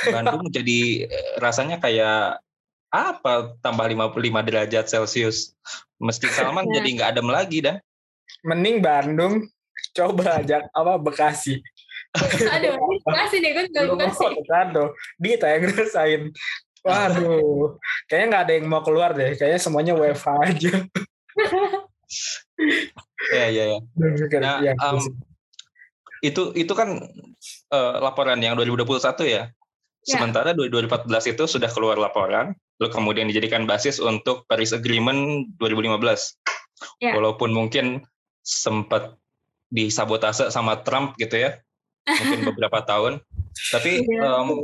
[0.10, 1.06] Bandung jadi
[1.38, 2.42] rasanya kayak
[2.94, 5.54] apa tambah 55 derajat Celcius.
[5.98, 6.80] Masjid Salman ya.
[6.80, 7.78] jadi nggak adem lagi dah.
[8.46, 9.50] Mending Bandung
[9.98, 11.60] coba ajak apa Bekasi.
[12.54, 14.26] Aduh, Bekasi nih, gue juga Bekasi.
[14.46, 16.22] Aduh, Dita yang ngerasain.
[16.86, 17.76] Waduh,
[18.08, 19.36] kayaknya nggak ada yang mau keluar deh.
[19.36, 20.74] Kayaknya semuanya WFH aja.
[23.36, 23.80] ya ya ya.
[24.40, 25.02] Nah, um,
[26.24, 26.96] itu itu kan
[27.74, 29.52] uh, laporan yang 2021 ya.
[30.08, 30.18] Ya.
[30.18, 37.04] Sementara 2014 itu sudah keluar laporan, lalu kemudian dijadikan basis untuk Paris Agreement 2015.
[37.04, 37.14] Ya.
[37.14, 38.08] Walaupun mungkin
[38.42, 39.20] sempat
[39.68, 41.60] disabotase sama Trump gitu ya,
[42.08, 43.20] mungkin beberapa tahun.
[43.74, 44.64] Tapi um,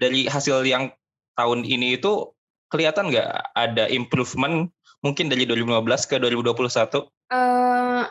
[0.00, 0.88] dari hasil yang
[1.36, 2.32] tahun ini itu
[2.72, 4.72] kelihatan nggak ada improvement
[5.04, 7.04] mungkin dari 2015 ke 2021?
[7.26, 8.02] Eh,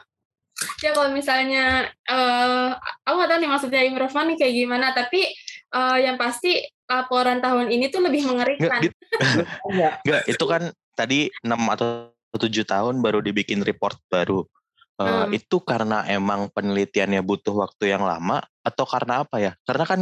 [0.83, 2.69] ya kalau misalnya eh
[3.03, 5.25] aku nggak tahu nih maksudnya improvement nih kayak gimana, tapi
[5.73, 8.85] eh, yang pasti laporan tahun ini tuh lebih mengerikan.
[9.65, 14.45] Nggak, Enggak, itu kan tadi 6 atau 7 tahun baru dibikin report baru.
[14.95, 15.31] Eh, Hmm.
[15.35, 19.51] Itu karena emang penelitiannya butuh waktu yang lama atau karena apa ya?
[19.67, 19.99] Karena kan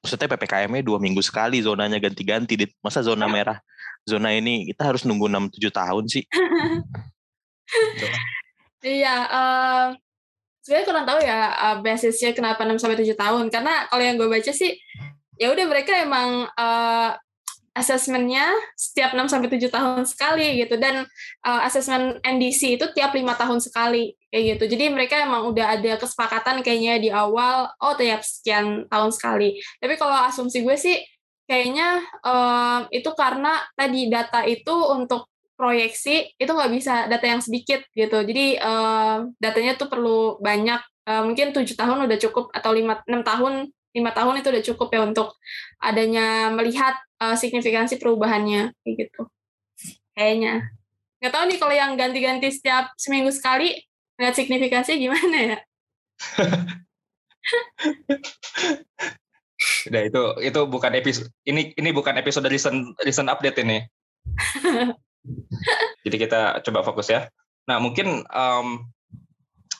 [0.00, 2.56] maksudnya PPKM-nya dua minggu sekali zonanya ganti-ganti.
[2.80, 3.60] Masa zona merah,
[4.08, 6.24] zona ini kita harus nunggu 6-7 tahun sih?
[8.82, 9.86] Iya, eh
[10.62, 14.30] sebenarnya kurang tahu ya eh, basisnya kenapa 6 sampai 7 tahun karena kalau yang gue
[14.30, 14.78] baca sih
[15.36, 17.10] ya udah mereka emang eh
[17.72, 21.08] asesmennya setiap 6 sampai 7 tahun sekali gitu dan
[21.44, 24.76] eh, asesmen NDC itu tiap lima tahun sekali kayak gitu.
[24.76, 29.56] Jadi mereka emang udah ada kesepakatan kayaknya di awal oh tiap sekian tahun sekali.
[29.80, 31.00] Tapi kalau asumsi gue sih
[31.48, 35.31] kayaknya eh, itu karena tadi data itu untuk
[35.62, 38.18] proyeksi itu nggak bisa data yang sedikit gitu.
[38.26, 40.82] Jadi eh, datanya tuh perlu banyak.
[41.06, 44.88] Eh, mungkin tujuh tahun udah cukup atau lima enam tahun lima tahun itu udah cukup
[44.90, 45.38] ya untuk
[45.78, 49.30] adanya melihat eh, signifikansi perubahannya kayak gitu.
[50.18, 50.66] Kayaknya.
[51.22, 53.78] Nggak tahu nih kalau yang ganti-ganti setiap seminggu sekali
[54.18, 55.58] lihat signifikasinya gimana ya?
[59.94, 63.86] Nah, itu itu bukan episode ini ini bukan episode recent recent update ini.
[66.02, 67.30] Jadi kita coba fokus ya.
[67.70, 68.66] Nah, mungkin em,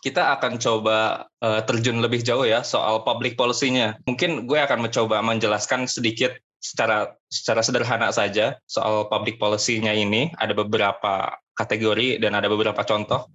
[0.03, 3.99] kita akan coba eh, terjun lebih jauh ya soal public policy-nya.
[4.07, 10.31] Mungkin gue akan mencoba menjelaskan sedikit secara secara sederhana saja soal public policy-nya ini.
[10.39, 13.27] Ada beberapa kategori dan ada beberapa contoh.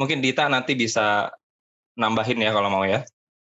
[0.00, 1.28] Mungkin Dita nanti bisa
[1.96, 3.04] nambahin ya kalau mau ya.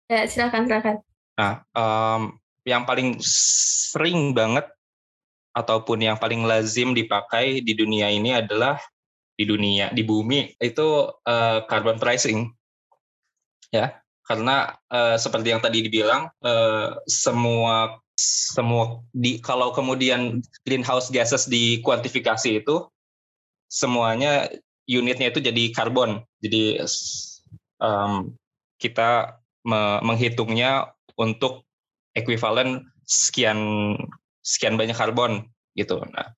[0.10, 0.96] Ya silakan silakan.
[1.34, 2.22] Nah, em,
[2.66, 4.70] yang paling sering banget
[5.54, 8.82] ataupun yang paling lazim dipakai di dunia ini adalah
[9.34, 12.50] di dunia di bumi itu eh, carbon pricing,
[13.74, 13.98] ya.
[14.24, 22.62] Karena eh, seperti yang tadi dibilang eh, semua semua di kalau kemudian greenhouse gases dikuantifikasi
[22.62, 22.86] itu
[23.66, 24.54] semuanya
[24.86, 26.22] unitnya itu jadi karbon.
[26.38, 26.78] Jadi
[27.82, 28.12] em,
[28.78, 31.66] kita me- menghitungnya untuk
[32.14, 33.58] ekuivalen sekian
[34.44, 36.04] sekian banyak karbon gitu.
[36.12, 36.36] Nah,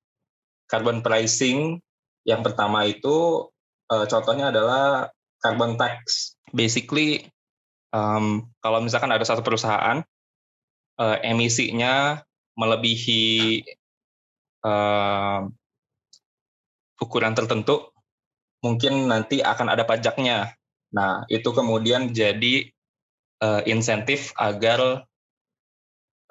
[0.69, 1.81] carbon pricing
[2.23, 3.49] yang pertama itu
[3.89, 5.09] eh, contohnya adalah
[5.41, 6.33] carbon tax.
[6.53, 7.25] Basically
[7.91, 10.05] em, kalau misalkan ada satu perusahaan
[11.01, 12.21] eh, emisinya
[12.55, 13.65] melebihi
[14.63, 15.41] em,
[17.01, 17.91] ukuran tertentu,
[18.63, 20.55] mungkin nanti akan ada pajaknya.
[20.95, 22.71] Nah, itu kemudian jadi
[23.41, 25.05] eh, insentif agar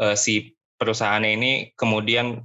[0.00, 0.54] eh, si
[0.85, 2.44] perusahaannya ini kemudian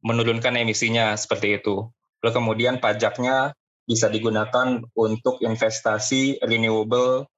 [0.00, 1.84] menurunkan emisinya seperti itu.
[2.24, 3.52] Lalu kemudian pajaknya
[3.84, 7.28] bisa digunakan untuk investasi renewable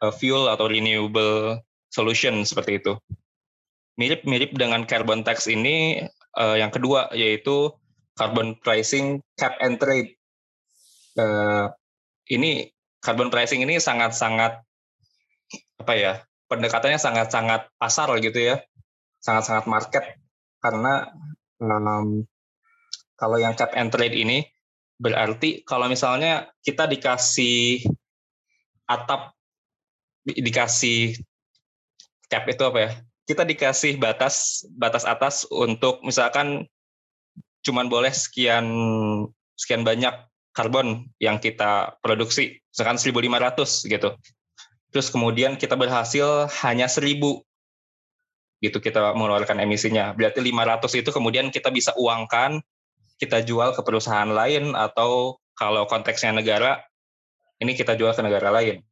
[0.00, 1.60] eh, fuel atau renewable
[1.92, 2.96] solution seperti itu.
[4.00, 7.68] Mirip-mirip dengan carbon tax ini eh, yang kedua yaitu
[8.16, 10.16] carbon pricing cap and trade.
[11.20, 11.66] Eh,
[12.32, 12.72] ini
[13.04, 14.64] carbon pricing ini sangat-sangat
[15.82, 16.12] apa ya
[16.46, 18.62] pendekatannya sangat-sangat pasar gitu ya
[19.22, 20.04] sangat-sangat market
[20.58, 21.06] karena
[21.62, 22.26] em,
[23.14, 24.42] kalau yang cap and trade ini
[24.98, 27.86] berarti kalau misalnya kita dikasih
[28.86, 29.34] atap
[30.26, 31.18] di- dikasih
[32.26, 32.90] cap itu apa ya?
[33.22, 36.66] Kita dikasih batas batas atas untuk misalkan
[37.62, 38.66] cuman boleh sekian
[39.54, 40.10] sekian banyak
[40.50, 44.10] karbon yang kita produksi misalkan 1500 gitu.
[44.92, 47.40] Terus kemudian kita berhasil hanya 1000
[48.62, 50.14] gitu kita mengeluarkan emisinya.
[50.14, 52.62] Berarti 500 itu kemudian kita bisa uangkan,
[53.18, 56.78] kita jual ke perusahaan lain atau kalau konteksnya negara,
[57.58, 58.86] ini kita jual ke negara lain.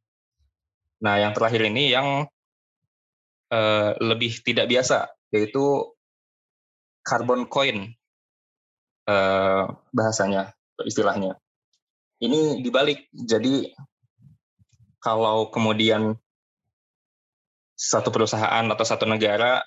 [1.01, 2.27] Nah, yang terakhir ini yang
[3.47, 5.87] eh, lebih tidak biasa, yaitu
[7.07, 7.95] carbon coin
[9.07, 9.63] eh,
[9.95, 10.51] bahasanya,
[10.83, 11.39] istilahnya.
[12.21, 13.73] Ini dibalik, jadi
[15.01, 16.21] kalau kemudian
[17.81, 19.65] satu perusahaan atau satu negara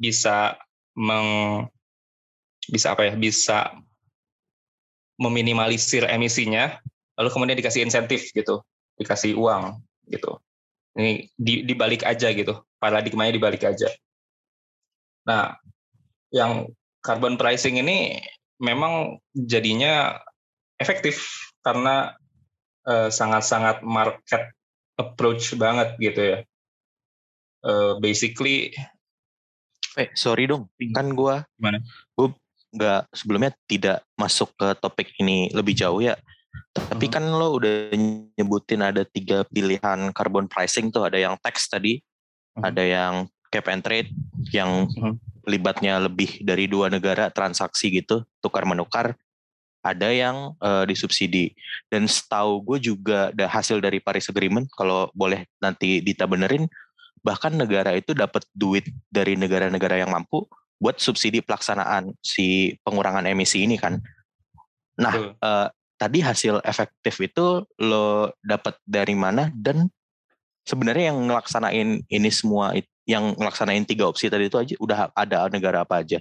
[0.00, 0.56] bisa
[0.96, 1.60] meng
[2.64, 3.76] bisa apa ya bisa
[5.20, 6.80] meminimalisir emisinya
[7.20, 8.64] lalu kemudian dikasih insentif gitu
[8.96, 10.40] dikasih uang gitu.
[10.96, 13.92] Ini di, dibalik aja gitu paradigmanya dibalik aja.
[15.28, 15.52] Nah
[16.32, 16.72] yang
[17.04, 18.16] carbon pricing ini
[18.56, 20.16] memang jadinya
[20.80, 21.20] efektif
[21.60, 22.16] karena
[22.88, 24.56] eh, sangat-sangat market
[24.96, 26.38] approach banget gitu ya
[27.62, 28.74] Eh, basically
[29.92, 30.72] Eh, sorry dong.
[30.96, 31.78] Kan gua Gimana?
[32.16, 32.32] Gue
[32.72, 36.16] nggak sebelumnya tidak masuk ke topik ini lebih jauh ya.
[36.72, 37.12] Tapi Mhm.
[37.12, 37.92] kan lo udah
[38.40, 42.00] nyebutin ada tiga pilihan carbon pricing tuh, ada yang tax tadi,
[42.56, 42.62] Mhm.
[42.64, 43.12] ada yang
[43.52, 44.08] cap and trade,
[44.56, 45.20] yang Mhm.
[45.44, 49.12] libatnya lebih dari dua negara transaksi gitu, tukar menukar,
[49.84, 51.52] ada yang eh, disubsidi.
[51.92, 56.64] Dan setahu gue juga ada hasil dari Paris Agreement, kalau boleh nanti Dita benerin,
[57.20, 60.48] bahkan negara itu dapat duit dari negara-negara yang mampu
[60.82, 64.02] buat subsidi pelaksanaan si pengurangan emisi ini kan.
[64.98, 65.30] Nah, Betul.
[65.38, 69.86] eh, tadi hasil efektif itu lo dapat dari mana dan
[70.66, 72.74] sebenarnya yang ngelaksanain ini semua
[73.06, 76.18] yang ngelaksanain tiga opsi tadi itu aja udah ada negara apa aja?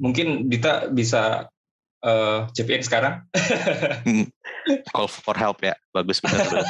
[0.00, 1.48] Mungkin Dita bisa
[2.04, 3.24] eh chip in sekarang.
[4.92, 6.44] Call for help ya, bagus benar.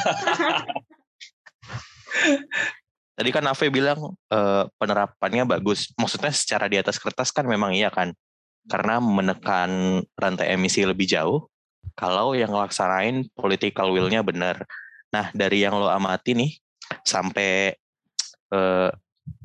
[3.17, 5.89] Tadi kan Ave bilang eh, penerapannya bagus.
[5.97, 8.13] Maksudnya secara di atas kertas kan memang iya kan.
[8.69, 11.49] Karena menekan rantai emisi lebih jauh.
[11.97, 14.61] Kalau yang ngelaksanain political will-nya benar.
[15.09, 16.51] Nah dari yang lo amati nih
[17.01, 17.73] sampai
[18.53, 18.89] eh,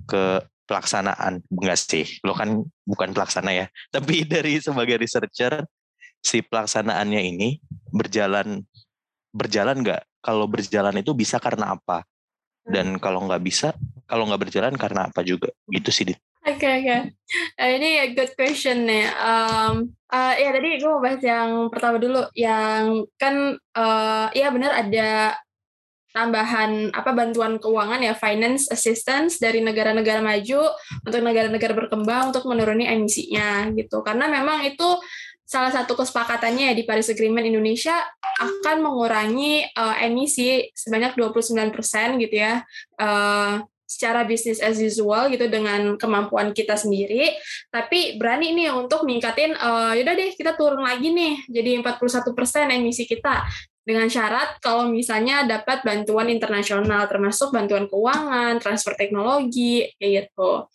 [0.05, 0.25] ke
[0.69, 1.41] pelaksanaan.
[1.49, 3.67] Enggak sih, lo kan bukan pelaksana ya.
[3.95, 5.65] Tapi dari sebagai researcher,
[6.23, 7.57] si pelaksanaannya ini
[7.89, 8.63] berjalan
[9.33, 10.03] berjalan nggak?
[10.23, 12.07] Kalau berjalan itu bisa karena apa?
[12.63, 13.75] Dan kalau nggak bisa,
[14.07, 15.51] kalau nggak berjalan karena apa juga?
[15.67, 16.05] Gitu sih.
[16.15, 16.19] Dit.
[16.43, 16.97] Oke oke.
[17.55, 19.07] Eh, ini good question nih.
[19.15, 24.75] Um, eh, ya tadi gue mau bahas yang pertama dulu, yang kan eh ya benar
[24.75, 25.39] ada
[26.13, 30.69] tambahan apa bantuan keuangan ya finance assistance dari negara-negara maju
[31.09, 34.05] untuk negara-negara berkembang untuk menuruni emisinya gitu.
[34.05, 34.89] Karena memang itu
[35.53, 37.93] salah satu kesepakatannya ya di Paris Agreement Indonesia
[38.41, 42.65] akan mengurangi eh, emisi sebanyak 29% gitu ya.
[42.97, 43.55] Eh,
[43.93, 47.37] secara bisnis as usual gitu dengan kemampuan kita sendiri
[47.69, 52.33] tapi berani nih untuk meningkatin eh, yaudah deh kita turun lagi nih jadi 41%
[52.73, 53.45] emisi kita
[53.83, 60.71] dengan syarat kalau misalnya dapat bantuan internasional termasuk bantuan keuangan, transfer teknologi kayak gitu.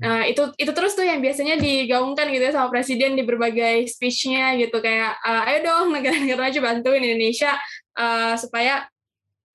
[0.00, 4.56] Nah, itu itu terus tuh yang biasanya digaungkan gitu ya sama presiden di berbagai speech-nya
[4.56, 7.52] gitu kayak "Eh, ayo dong negara-negara maju bantuin Indonesia
[8.00, 8.88] eh, supaya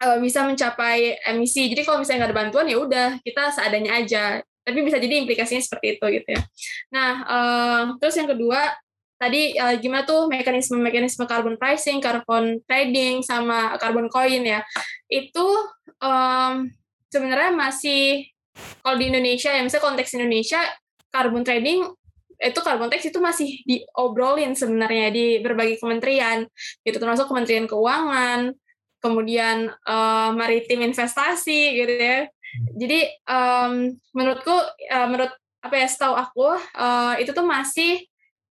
[0.03, 1.69] eh, bisa mencapai emisi.
[1.73, 4.23] Jadi kalau misalnya nggak ada bantuan ya udah kita seadanya aja.
[4.67, 6.41] Tapi bisa jadi implikasinya seperti itu gitu ya.
[6.93, 8.61] Nah, eh, terus yang kedua
[9.17, 14.61] tadi eh, gimana tuh mekanisme-mekanisme carbon pricing, carbon trading sama carbon coin ya.
[15.09, 15.47] Itu
[15.97, 16.69] em,
[17.09, 18.29] sebenarnya masih
[18.81, 20.61] kalau di Indonesia ya misalnya konteks Indonesia
[21.11, 21.81] carbon trading
[22.37, 26.45] itu carbon tax itu masih diobrolin sebenarnya di berbagai kementerian.
[26.85, 28.53] Gitu termasuk Kementerian Keuangan
[29.01, 32.19] kemudian eh, maritim investasi gitu ya.
[32.77, 34.53] Jadi em, menurutku
[34.85, 38.05] eh, menurut apa ya setahu aku eh, itu tuh masih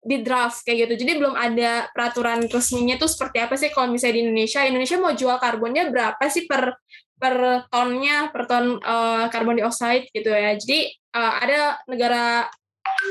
[0.07, 1.07] di draft kayak gitu.
[1.07, 4.67] Jadi belum ada peraturan resminya tuh seperti apa sih kalau misalnya di Indonesia.
[4.67, 6.75] Indonesia mau jual karbonnya berapa sih per
[7.17, 10.55] per tonnya per ton eh, carbon dioxide gitu ya.
[10.57, 12.47] Jadi eh, ada negara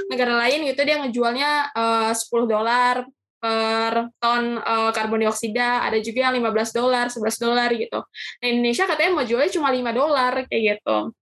[0.09, 3.05] negara lain gitu dia ngejualnya eh, 10 dolar
[3.41, 5.85] per ton eh, karbon dioksida.
[5.89, 7.99] Ada juga yang 15 dolar 11 dolar gitu.
[8.41, 11.13] Nah Indonesia katanya mau jualnya cuma 5 dolar kayak gitu.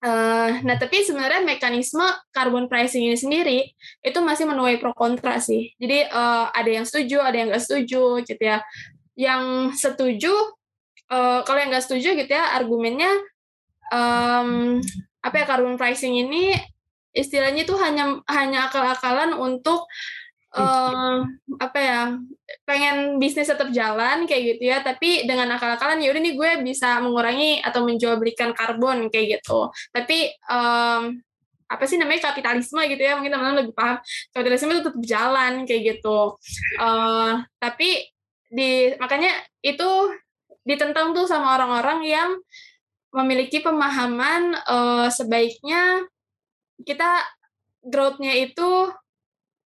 [0.00, 2.00] Eh, nah tapi sebenarnya mekanisme
[2.32, 3.68] carbon pricing ini sendiri
[4.00, 5.76] itu masih menuai pro kontra sih.
[5.76, 8.64] Jadi eh, ada yang setuju ada yang nggak setuju gitu ya.
[9.12, 10.32] Yang setuju
[11.10, 13.10] eh, kalau yang nggak setuju gitu ya argumennya
[13.90, 14.78] em,
[15.20, 16.54] apa ya carbon pricing ini
[17.10, 19.84] istilahnya itu hanya hanya akal-akalan untuk
[20.54, 21.26] em,
[21.58, 22.00] apa ya
[22.66, 24.78] pengen bisnis tetap jalan kayak gitu ya.
[24.82, 29.70] Tapi dengan akal-akalan ya udah nih gue bisa mengurangi atau menjual belikan karbon kayak gitu.
[29.90, 31.02] Tapi em,
[31.70, 34.02] apa sih namanya kapitalisme gitu ya mungkin teman-teman lebih paham.
[34.34, 36.34] Kapitalisme itu tetap jalan kayak gitu.
[36.82, 38.10] Eh, tapi
[38.50, 39.30] di makanya
[39.62, 39.90] itu
[40.64, 42.30] ditentang tuh sama orang-orang yang
[43.10, 46.06] memiliki pemahaman eh, sebaiknya
[46.86, 47.26] kita
[47.82, 48.92] growth-nya itu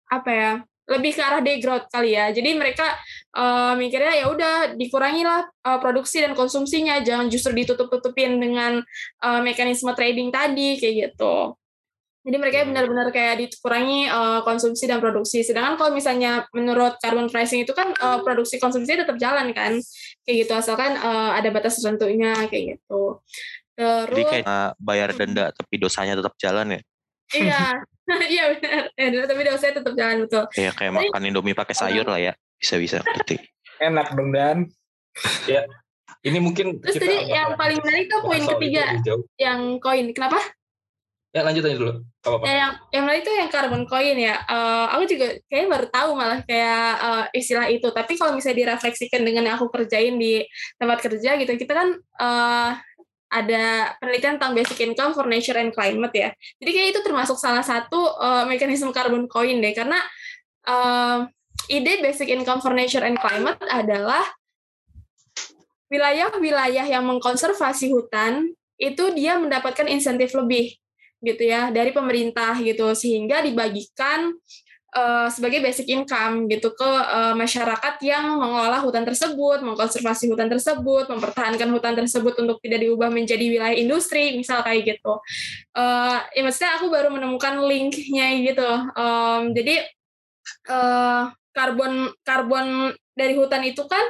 [0.09, 0.53] apa ya
[0.89, 2.33] lebih ke arah degrowth kali ya.
[2.33, 2.97] Jadi mereka
[3.37, 8.81] eh, mikirnya ya udah dikurangi lah eh, produksi dan konsumsinya jangan justru ditutup-tutupin dengan
[9.23, 11.55] eh, mekanisme trading tadi kayak gitu.
[12.29, 15.45] Jadi mereka benar-benar kayak dikurangi eh, konsumsi dan produksi.
[15.45, 19.77] Sedangkan kalau misalnya menurut carbon pricing itu kan eh, produksi konsumsi tetap jalan kan
[20.29, 23.25] kayak gitu asalkan eh, ada batas tertentunya kayak gitu
[23.79, 26.81] terus Jadi kayak uh, bayar denda tapi dosanya tetap jalan ya.
[27.33, 27.63] iya
[28.35, 32.19] iya benar ya, tapi dosanya tetap jalan betul Ya kayak makan Indomie pakai sayur lah
[32.19, 32.33] ya.
[32.59, 33.39] Bisa-bisa berarti.
[33.79, 34.67] Enak dong Dan.
[36.27, 38.99] Ini mungkin Terus kita tadi yang paling menarik tuh poin ketiga
[39.39, 40.43] yang koin kenapa
[41.29, 41.93] Ya lanjut aja dulu.
[42.25, 42.45] Apa -apa.
[42.49, 44.41] Ya, yang yang lain itu yang carbon coin ya.
[44.49, 47.89] Uh, aku juga kayaknya baru tahu malah kayak uh, istilah itu.
[47.93, 50.41] Tapi kalau misalnya direfleksikan dengan yang aku kerjain di
[50.81, 52.71] tempat kerja gitu, kita kan uh,
[53.29, 56.33] ada penelitian tentang basic income for nature and climate ya.
[56.65, 60.01] Jadi kayak itu termasuk salah satu uh, mekanisme carbon coin deh, karena
[60.65, 61.29] uh,
[61.69, 64.25] ide basic income for nature and climate adalah
[65.93, 70.73] wilayah-wilayah yang mengkonservasi hutan itu dia mendapatkan insentif lebih
[71.19, 74.31] gitu ya dari pemerintah gitu sehingga dibagikan
[74.95, 81.11] uh, sebagai basic income gitu ke uh, masyarakat yang mengelola hutan tersebut, mengkonservasi hutan tersebut,
[81.11, 85.21] mempertahankan hutan tersebut untuk tidak diubah menjadi wilayah industri, misal kayak gitu.
[85.77, 88.71] Uh, ya maksudnya aku baru menemukan linknya gitu.
[88.97, 89.85] Um, jadi
[90.71, 94.05] uh, karbon karbon dari hutan itu kan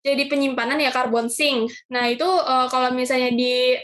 [0.00, 1.72] jadi penyimpanan ya karbon sink.
[1.92, 3.76] Nah itu uh, kalau misalnya di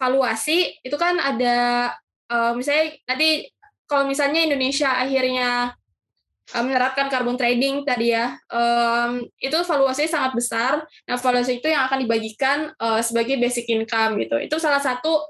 [0.00, 1.92] valuasi itu kan ada
[2.32, 3.52] uh, misalnya nanti
[3.84, 5.76] kalau misalnya Indonesia akhirnya
[6.56, 10.72] uh, menerapkan carbon trading tadi ya um, itu valuasinya sangat besar
[11.04, 15.20] nah valuasi itu yang akan dibagikan uh, sebagai basic income gitu itu salah satu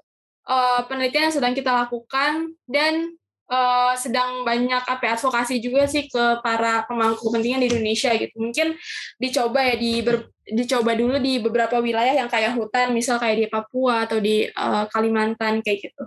[0.47, 3.19] uh, penelitian yang sedang kita lakukan dan
[3.51, 8.35] uh, sedang banyak apa ya, advokasi juga sih ke para pemangku kepentingan di Indonesia gitu.
[8.39, 8.79] Mungkin
[9.19, 13.47] dicoba ya di ber, dicoba dulu di beberapa wilayah yang kayak hutan, misal kayak di
[13.47, 16.05] Papua atau di uh, Kalimantan kayak gitu.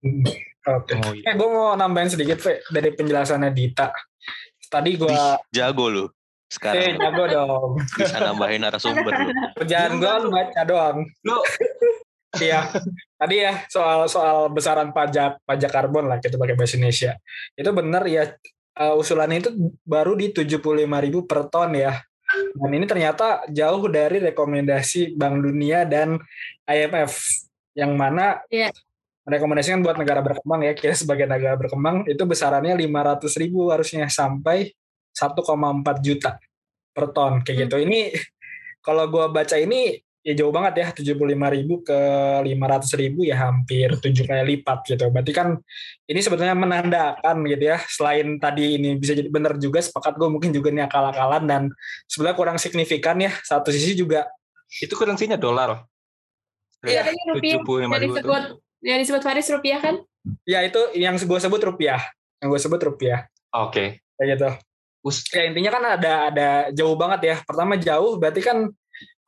[0.00, 0.92] Oke.
[0.92, 0.96] Okay.
[1.00, 1.24] Oh, iya.
[1.30, 3.92] Eh, gue mau nambahin sedikit, Fe, dari penjelasannya Dita.
[4.70, 5.16] Tadi gue
[5.50, 6.06] jago lu
[6.50, 6.82] sekarang.
[6.82, 7.70] Eh, jago dong.
[7.94, 9.30] Bisa nambahin narasumber lu.
[9.60, 10.98] Kerjaan gue baca doang.
[11.22, 11.38] Lu
[12.38, 12.70] Iya,
[13.18, 17.18] tadi ya soal soal besaran pajak pajak karbon lah kita pakai bahasa Indonesia.
[17.58, 18.30] Itu benar ya
[18.78, 19.50] uh, usulannya itu
[19.82, 21.98] baru di 75.000 per ton ya.
[22.30, 26.18] Dan ini ternyata jauh dari rekomendasi Bank Dunia dan
[26.66, 27.18] IMF
[27.74, 28.70] yang mana yeah.
[29.26, 34.74] rekomendasikan buat negara berkembang ya kita sebagai negara berkembang itu besarannya 500 ribu harusnya sampai
[35.14, 35.42] 1,4
[36.02, 36.38] juta
[36.90, 37.62] per ton kayak hmm.
[37.66, 37.76] gitu.
[37.82, 38.00] Ini
[38.80, 42.00] kalau gue baca ini ya jauh banget ya 75 ribu ke
[42.44, 45.08] 500 ribu ya hampir tujuh kali lipat gitu.
[45.08, 45.56] Berarti kan
[46.04, 50.52] ini sebetulnya menandakan gitu ya selain tadi ini bisa jadi benar juga sepakat gue mungkin
[50.52, 51.62] juga ini akal-akalan dan
[52.04, 53.32] sebenarnya kurang signifikan ya.
[53.40, 54.28] Satu sisi juga
[54.68, 55.88] itu kurensinya dolar.
[56.84, 57.60] Iya rupiah.
[57.60, 58.42] yang disebut
[58.80, 60.00] yang disebut Faris rupiah kan?
[60.44, 62.00] Ya itu yang gue sebut rupiah.
[62.40, 63.28] Yang gue sebut rupiah.
[63.56, 63.72] Oke.
[63.72, 63.88] Okay.
[64.20, 64.50] kayak gitu.
[65.32, 67.36] Ya intinya kan ada ada jauh banget ya.
[67.44, 68.68] Pertama jauh berarti kan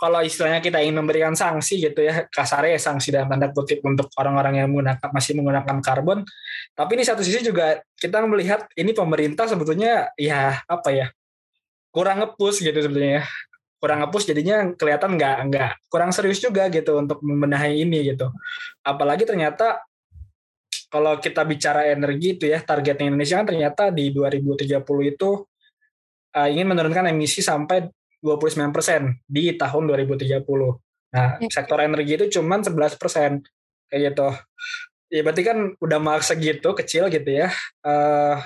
[0.02, 4.10] kalau istilahnya kita ingin memberikan sanksi gitu ya kasarnya ya sanksi dalam tanda kutip untuk
[4.18, 6.26] orang-orang yang menggunakan masih menggunakan karbon.
[6.74, 11.06] Tapi di satu sisi juga kita melihat ini pemerintah sebetulnya ya apa ya
[11.94, 13.24] kurang ngepus gitu sebetulnya ya.
[13.78, 18.34] Kurang ngepus jadinya kelihatan nggak nggak kurang serius juga gitu untuk membenahi ini gitu.
[18.82, 19.86] Apalagi ternyata
[20.90, 24.82] kalau kita bicara energi itu ya targetnya Indonesia kan ternyata di 2030
[25.14, 25.30] itu
[26.34, 27.86] uh, ingin menurunkan emisi sampai
[28.22, 30.46] 29% di tahun 2030.
[31.12, 31.48] Nah, ya.
[31.50, 32.96] sektor energi itu cuma 11%
[33.90, 34.28] kayak gitu.
[35.12, 37.52] Ya berarti kan udah maksa gitu, kecil gitu ya.
[37.84, 38.40] Uh,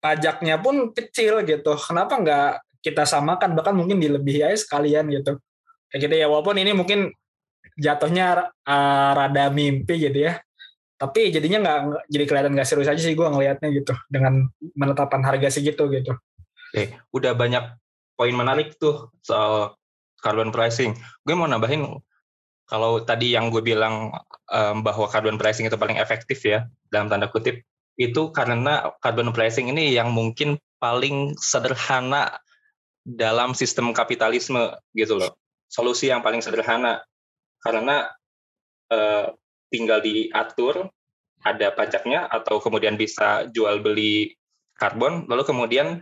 [0.00, 1.76] pajaknya pun kecil gitu.
[1.76, 5.36] Kenapa nggak kita samakan bahkan mungkin dilebihi aja sekalian gitu.
[5.92, 7.12] Kayak gitu ya walaupun ini mungkin
[7.76, 10.40] jatuhnya uh, rada mimpi gitu ya.
[10.96, 15.60] Tapi jadinya nggak jadi kelihatan nggak serius aja sih gue ngelihatnya gitu dengan menetapkan harga
[15.60, 16.16] segitu gitu.
[16.72, 17.83] Oke, udah banyak
[18.14, 19.74] poin menarik tuh soal
[20.22, 20.96] carbon pricing.
[21.26, 22.00] Gue mau nambahin
[22.64, 24.08] kalau tadi yang gue bilang
[24.48, 27.60] um, bahwa carbon pricing itu paling efektif ya dalam tanda kutip
[28.00, 32.40] itu karena carbon pricing ini yang mungkin paling sederhana
[33.04, 35.36] dalam sistem kapitalisme gitu loh.
[35.68, 37.04] Solusi yang paling sederhana
[37.60, 38.08] karena
[38.90, 39.28] uh,
[39.68, 40.88] tinggal diatur
[41.44, 44.32] ada pajaknya atau kemudian bisa jual beli
[44.80, 46.00] karbon lalu kemudian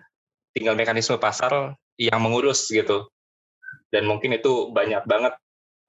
[0.55, 3.09] tinggal mekanisme pasar yang mengurus gitu.
[3.93, 5.37] Dan mungkin itu banyak banget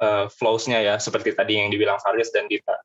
[0.04, 2.76] uh, flows-nya ya, seperti tadi yang dibilang Faris dan Dita.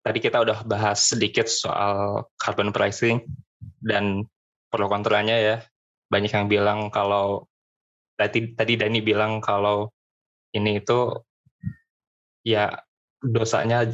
[0.00, 3.20] Tadi kita udah bahas sedikit soal carbon pricing
[3.82, 4.24] dan
[4.70, 5.56] pro kontranya ya.
[6.08, 7.50] Banyak yang bilang kalau
[8.16, 9.92] tadi tadi Dani bilang kalau
[10.56, 11.14] ini itu
[12.46, 12.72] ya
[13.20, 13.86] dosanya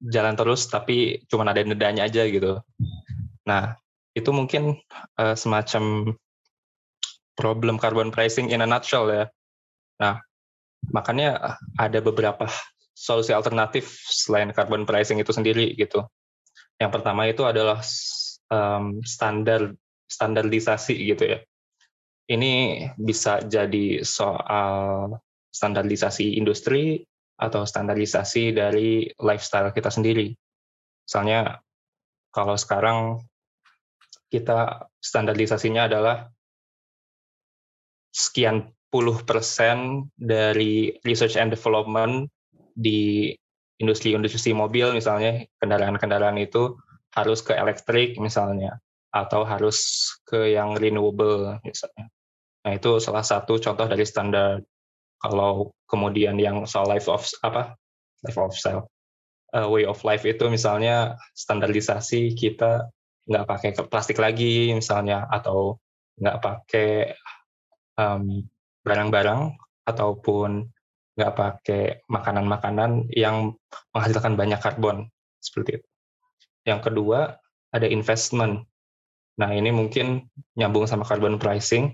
[0.00, 2.56] jalan terus tapi cuma ada nedanya aja gitu.
[3.44, 3.76] Nah,
[4.16, 4.80] itu mungkin
[5.20, 6.14] uh, semacam
[7.40, 9.24] problem carbon pricing in a nutshell ya.
[9.98, 10.20] Nah,
[10.92, 12.46] makanya ada beberapa
[12.92, 16.04] solusi alternatif selain carbon pricing itu sendiri gitu.
[16.76, 17.80] Yang pertama itu adalah
[18.52, 19.72] um, standar
[20.04, 21.38] standarisasi gitu ya.
[22.30, 25.16] Ini bisa jadi soal
[25.50, 27.02] standarisasi industri
[27.40, 30.30] atau standarisasi dari lifestyle kita sendiri.
[31.08, 31.58] Misalnya
[32.30, 33.24] kalau sekarang
[34.30, 36.30] kita standarisasinya adalah
[38.10, 42.26] sekian puluh persen dari research and development
[42.74, 43.30] di
[43.80, 46.76] industri-industri mobil misalnya kendaraan-kendaraan itu
[47.16, 48.78] harus ke elektrik misalnya
[49.10, 52.06] atau harus ke yang renewable misalnya.
[52.66, 54.62] Nah itu salah satu contoh dari standar.
[55.20, 57.76] Kalau kemudian yang soal life of apa
[58.24, 58.88] life of style
[59.52, 62.88] uh, way of life itu misalnya standarisasi kita
[63.28, 65.76] nggak pakai plastik lagi misalnya atau
[66.16, 66.88] nggak pakai
[68.00, 68.48] um,
[68.80, 70.64] barang-barang ataupun
[71.20, 73.52] nggak pakai makanan-makanan yang
[73.92, 75.88] menghasilkan banyak karbon seperti itu.
[76.64, 77.36] Yang kedua
[77.76, 78.64] ada investment.
[79.36, 80.24] Nah ini mungkin
[80.56, 81.92] nyambung sama carbon pricing.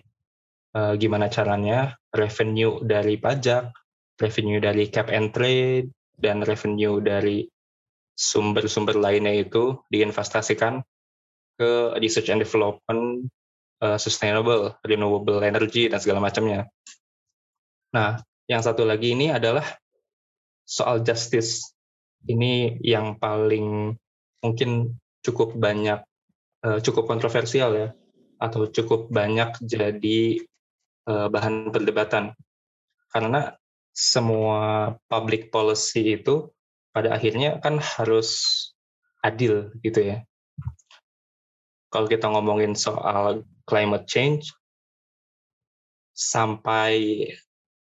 [0.76, 3.72] Uh, gimana caranya revenue dari pajak,
[4.20, 5.88] revenue dari cap and trade,
[6.20, 7.48] dan revenue dari
[8.12, 10.84] sumber-sumber lainnya itu diinvestasikan
[11.56, 13.32] ke research and development,
[13.82, 16.68] uh, sustainable, renewable energy, dan segala macamnya.
[17.92, 19.64] Nah, yang satu lagi ini adalah
[20.66, 21.72] soal justice.
[22.26, 23.94] Ini yang paling
[24.42, 26.02] mungkin cukup banyak,
[26.66, 27.88] uh, cukup kontroversial ya,
[28.42, 30.42] atau cukup banyak jadi
[31.06, 32.34] uh, bahan perdebatan.
[33.10, 33.54] Karena
[33.96, 36.52] semua public policy itu
[36.92, 38.52] pada akhirnya kan harus
[39.24, 40.18] adil gitu ya.
[41.88, 44.54] Kalau kita ngomongin soal climate change
[46.16, 47.26] sampai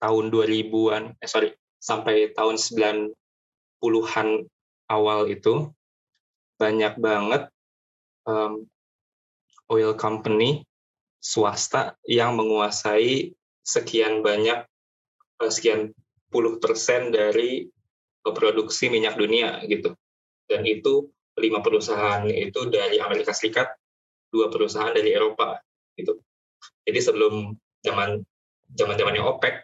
[0.02, 4.30] tahun 2000-an, eh sorry, sampai tahun 90-an
[4.90, 5.70] awal itu
[6.58, 7.52] banyak banget
[8.26, 8.66] um,
[9.70, 10.66] oil company
[11.22, 14.66] swasta yang menguasai sekian banyak
[15.36, 15.92] Eh, sekian
[16.32, 17.68] puluh persen dari
[18.24, 19.92] produksi minyak dunia gitu.
[20.48, 23.68] Dan itu lima perusahaan itu dari Amerika Serikat,
[24.36, 25.56] dua perusahaan dari Eropa
[25.96, 26.20] gitu.
[26.84, 28.20] Jadi sebelum zaman
[28.76, 29.56] zaman zamannya OPEC,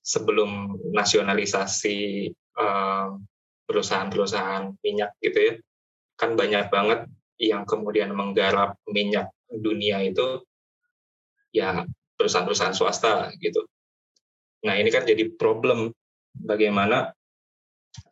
[0.00, 3.12] sebelum nasionalisasi perusahaan
[3.68, 5.54] perusahaan-perusahaan minyak gitu ya,
[6.16, 7.04] kan banyak banget
[7.36, 10.40] yang kemudian menggarap minyak dunia itu
[11.52, 11.84] ya
[12.16, 13.68] perusahaan-perusahaan swasta gitu.
[14.64, 15.92] Nah ini kan jadi problem
[16.34, 17.12] bagaimana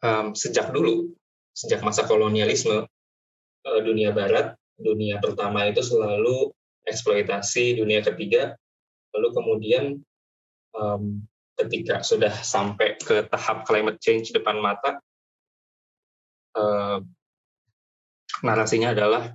[0.05, 1.11] um, sejak dulu,
[1.57, 2.85] sejak masa kolonialisme
[3.67, 6.53] dunia Barat, dunia pertama itu selalu
[6.87, 8.55] eksploitasi dunia ketiga,
[9.17, 9.85] lalu kemudian
[10.77, 11.25] um,
[11.57, 15.01] ketika sudah sampai ke tahap climate change depan mata,
[16.55, 17.01] uh,
[18.45, 19.33] narasinya adalah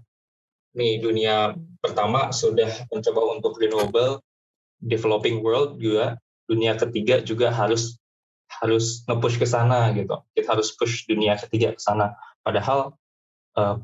[0.77, 4.21] nih dunia pertama sudah mencoba untuk renewable,
[4.79, 7.99] developing world juga dunia ketiga juga harus
[8.59, 10.19] harus nge-push ke sana gitu.
[10.35, 12.15] Kita harus push dunia ketiga ke sana.
[12.43, 12.99] Padahal
[13.55, 13.79] uh,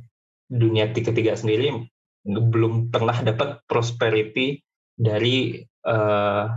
[0.47, 1.87] dunia ketiga sendiri
[2.27, 4.59] belum pernah dapat prosperity
[4.97, 6.51] dari uh,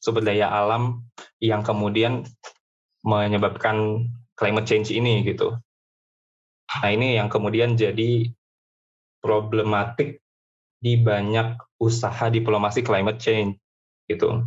[0.00, 1.04] sumber daya alam
[1.40, 2.28] yang kemudian
[3.04, 5.56] menyebabkan climate change ini gitu.
[6.68, 8.28] Nah ini yang kemudian jadi
[9.24, 10.20] problematik
[10.80, 13.56] di banyak usaha diplomasi climate change
[14.04, 14.44] gitu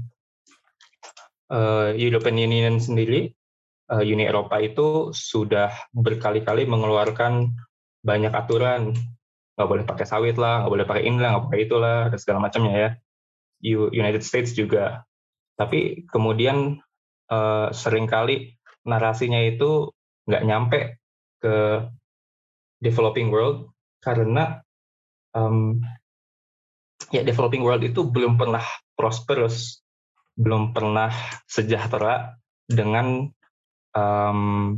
[1.52, 3.32] uh, European Union sendiri,
[3.92, 7.56] uh, Uni Eropa itu sudah berkali-kali mengeluarkan
[8.08, 8.96] banyak aturan,
[9.60, 12.40] nggak boleh pakai sawit lah, nggak boleh pakai ini lah, nggak pakai itulah, dan segala
[12.40, 12.90] macamnya ya.
[13.92, 15.04] United States juga.
[15.60, 16.80] Tapi kemudian
[17.28, 18.56] uh, sering kali
[18.88, 19.92] narasinya itu
[20.30, 20.80] nggak nyampe
[21.44, 21.84] ke
[22.80, 24.62] developing world karena
[25.34, 25.82] um,
[27.10, 29.82] ya developing world itu belum pernah prosperous
[30.38, 31.10] belum pernah
[31.50, 32.38] sejahtera
[32.70, 33.34] dengan
[33.98, 34.78] um,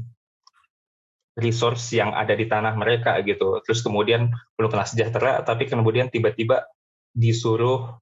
[1.39, 3.63] resource yang ada di tanah mereka gitu.
[3.63, 4.29] Terus kemudian
[4.59, 6.67] belum pernah sejahtera, tapi kemudian tiba-tiba
[7.15, 7.97] disuruh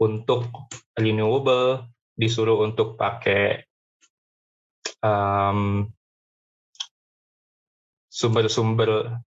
[0.00, 0.48] untuk
[0.96, 1.84] renewable,
[2.16, 3.66] disuruh untuk pakai
[5.04, 5.90] um,
[8.08, 9.20] sumber-sumber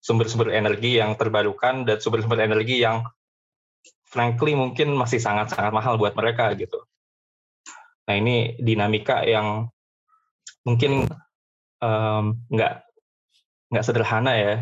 [0.00, 3.04] sumber-sumber energi yang terbarukan dan sumber-sumber energi yang
[4.08, 6.82] frankly mungkin masih sangat-sangat mahal buat mereka gitu.
[8.08, 9.68] Nah ini dinamika yang
[10.64, 11.06] mungkin
[11.80, 12.74] nggak nggak
[13.78, 14.54] sederhana ya.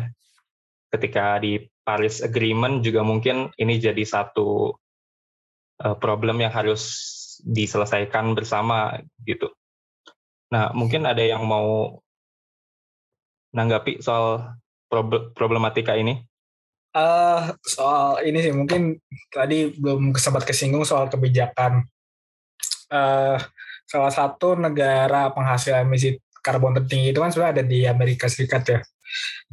[0.89, 4.73] Ketika di Paris Agreement juga mungkin ini jadi satu
[5.81, 6.81] uh, problem yang harus
[7.41, 9.49] diselesaikan bersama gitu.
[10.53, 11.97] Nah mungkin ada yang mau
[13.53, 14.57] nanggapi soal
[15.33, 16.21] problematika ini?
[16.89, 18.97] Uh, soal ini sih mungkin
[19.29, 21.85] tadi belum sempat kesinggung soal kebijakan
[22.89, 23.37] uh,
[23.85, 28.79] salah satu negara penghasil emisi karbon tertinggi itu kan sebenarnya ada di Amerika Serikat ya.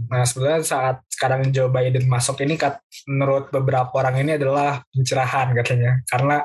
[0.09, 5.57] Nah sebenarnya saat sekarang Joe Biden masuk ini kat, menurut beberapa orang ini adalah pencerahan
[5.57, 6.01] katanya.
[6.09, 6.45] Karena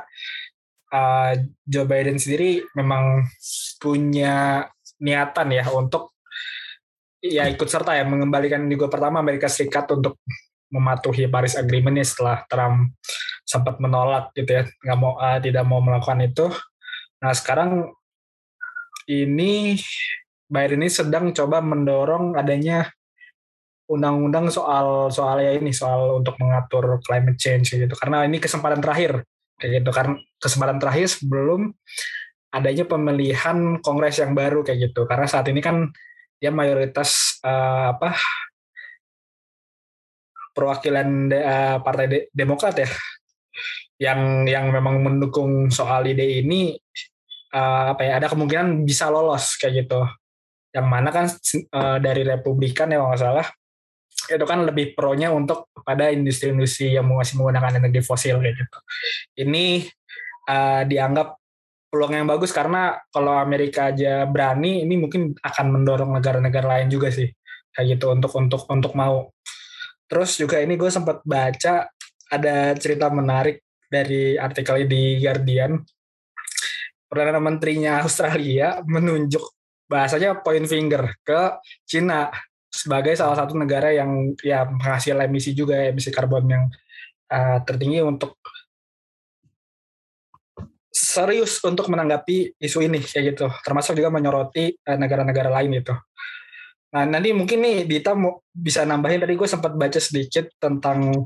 [0.91, 1.31] uh,
[1.67, 3.27] Joe Biden sendiri memang
[3.81, 4.67] punya
[5.01, 6.13] niatan ya untuk
[7.21, 10.17] ya ikut serta ya mengembalikan juga pertama Amerika Serikat untuk
[10.71, 12.95] mematuhi Paris Agreement ya setelah Trump
[13.43, 16.47] sempat menolak gitu ya nggak mau uh, tidak mau melakukan itu.
[17.21, 17.91] Nah sekarang
[19.11, 19.77] ini
[20.51, 22.87] Biden ini sedang coba mendorong adanya
[23.91, 27.91] undang-undang soal soal ya ini soal untuk mengatur climate change gitu.
[27.99, 29.27] Karena ini kesempatan terakhir
[29.59, 29.91] kayak gitu.
[29.91, 31.75] Karena kesempatan terakhir sebelum
[32.51, 35.03] adanya pemilihan kongres yang baru kayak gitu.
[35.07, 35.91] Karena saat ini kan
[36.39, 38.15] dia mayoritas uh, apa
[40.51, 42.89] perwakilan de, uh, partai de, Demokrat ya
[44.01, 46.73] yang yang memang mendukung soal ide ini
[47.53, 50.01] uh, apa ya ada kemungkinan bisa lolos kayak gitu.
[50.71, 51.25] Yang mana kan
[51.75, 53.47] uh, dari Republikan ya kalau nggak salah
[54.29, 58.79] itu kan lebih pro-nya untuk pada industri-industri yang masih menggunakan energi fosil kayak gitu.
[59.47, 59.65] Ini
[60.49, 61.41] uh, dianggap
[61.91, 67.11] peluang yang bagus karena kalau Amerika aja berani ini mungkin akan mendorong negara-negara lain juga
[67.11, 67.27] sih
[67.75, 69.31] kayak gitu untuk untuk untuk mau.
[70.07, 71.87] Terus juga ini gue sempat baca
[72.31, 75.79] ada cerita menarik dari artikel di Guardian.
[77.11, 79.43] Perdana menterinya Australia menunjuk
[79.91, 82.31] bahasanya point finger ke Cina
[82.71, 86.63] sebagai salah satu negara yang ya menghasil emisi juga emisi karbon yang
[87.27, 88.39] uh, tertinggi untuk
[90.91, 93.47] serius untuk menanggapi isu ini kayak gitu.
[93.67, 95.95] Termasuk juga menyoroti eh, negara-negara uh, lain itu
[96.91, 101.23] nah nanti mungkin nih Dita mau bisa nambahin tadi gue sempat baca sedikit tentang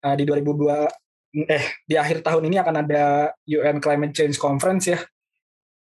[0.00, 4.96] uh, di 2002 eh di akhir tahun ini akan ada UN Climate Change Conference ya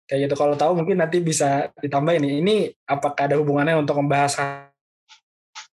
[0.04, 0.34] kayak gitu.
[0.36, 2.32] Kalau tahu mungkin nanti bisa ditambahin nih.
[2.40, 2.54] Ini
[2.88, 4.36] apakah ada hubungannya untuk membahas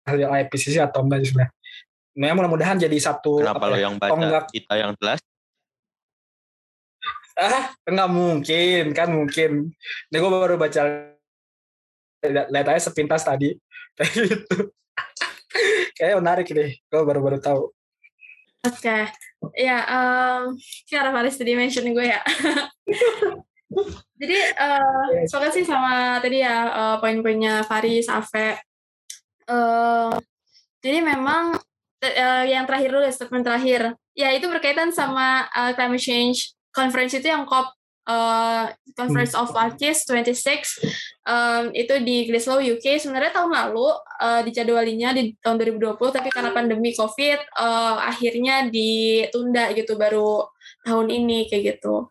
[0.07, 1.53] hal yang IPCC atau enggak sebenarnya?
[2.16, 4.45] Nah, mudah-mudahan jadi satu Kenapa lo ya, yang baca tonggak.
[4.51, 5.20] kita yang jelas?
[7.37, 9.68] ah nggak mungkin kan mungkin.
[10.09, 10.81] Ini gue baru baca
[12.24, 13.53] lihat aja sepintas tadi.
[13.97, 14.57] Kayak gitu.
[16.01, 16.72] Kayak menarik deh.
[16.89, 17.72] Gue baru-baru tahu.
[18.64, 18.81] Oke.
[18.81, 19.05] Okay.
[19.55, 20.59] ya um,
[20.91, 22.18] karena Faris tadi mention gue ya
[24.20, 25.30] jadi uh, yes.
[25.30, 28.62] sepakat sih sama tadi ya uh, poin-poinnya Faris Ave
[29.50, 30.14] uh,
[30.78, 31.58] jadi memang
[32.02, 37.26] uh, yang terakhir dulu statement terakhir ya itu berkaitan sama uh, climate change conference itu
[37.26, 40.80] yang COP uh, Conference of Parties 26
[41.26, 43.88] um, itu di Glasgow UK sebenarnya tahun lalu
[44.22, 50.46] uh, dijadwalinya di tahun 2020 tapi karena pandemi COVID uh, akhirnya ditunda gitu baru
[50.86, 52.08] tahun ini kayak gitu.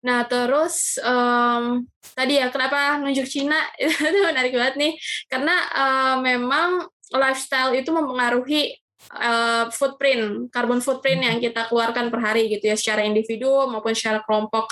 [0.00, 1.84] Nah terus um,
[2.16, 4.92] tadi ya kenapa nunjuk Cina itu menarik banget nih
[5.28, 8.80] karena uh, memang lifestyle itu mempengaruhi
[9.16, 14.24] uh, footprint, carbon footprint yang kita keluarkan per hari gitu ya secara individu maupun secara
[14.24, 14.70] kelompok.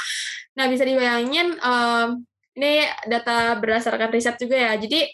[0.56, 2.16] Nah bisa dibayangin uh,
[2.58, 4.72] ini data berdasarkan riset juga ya.
[4.80, 5.06] Jadi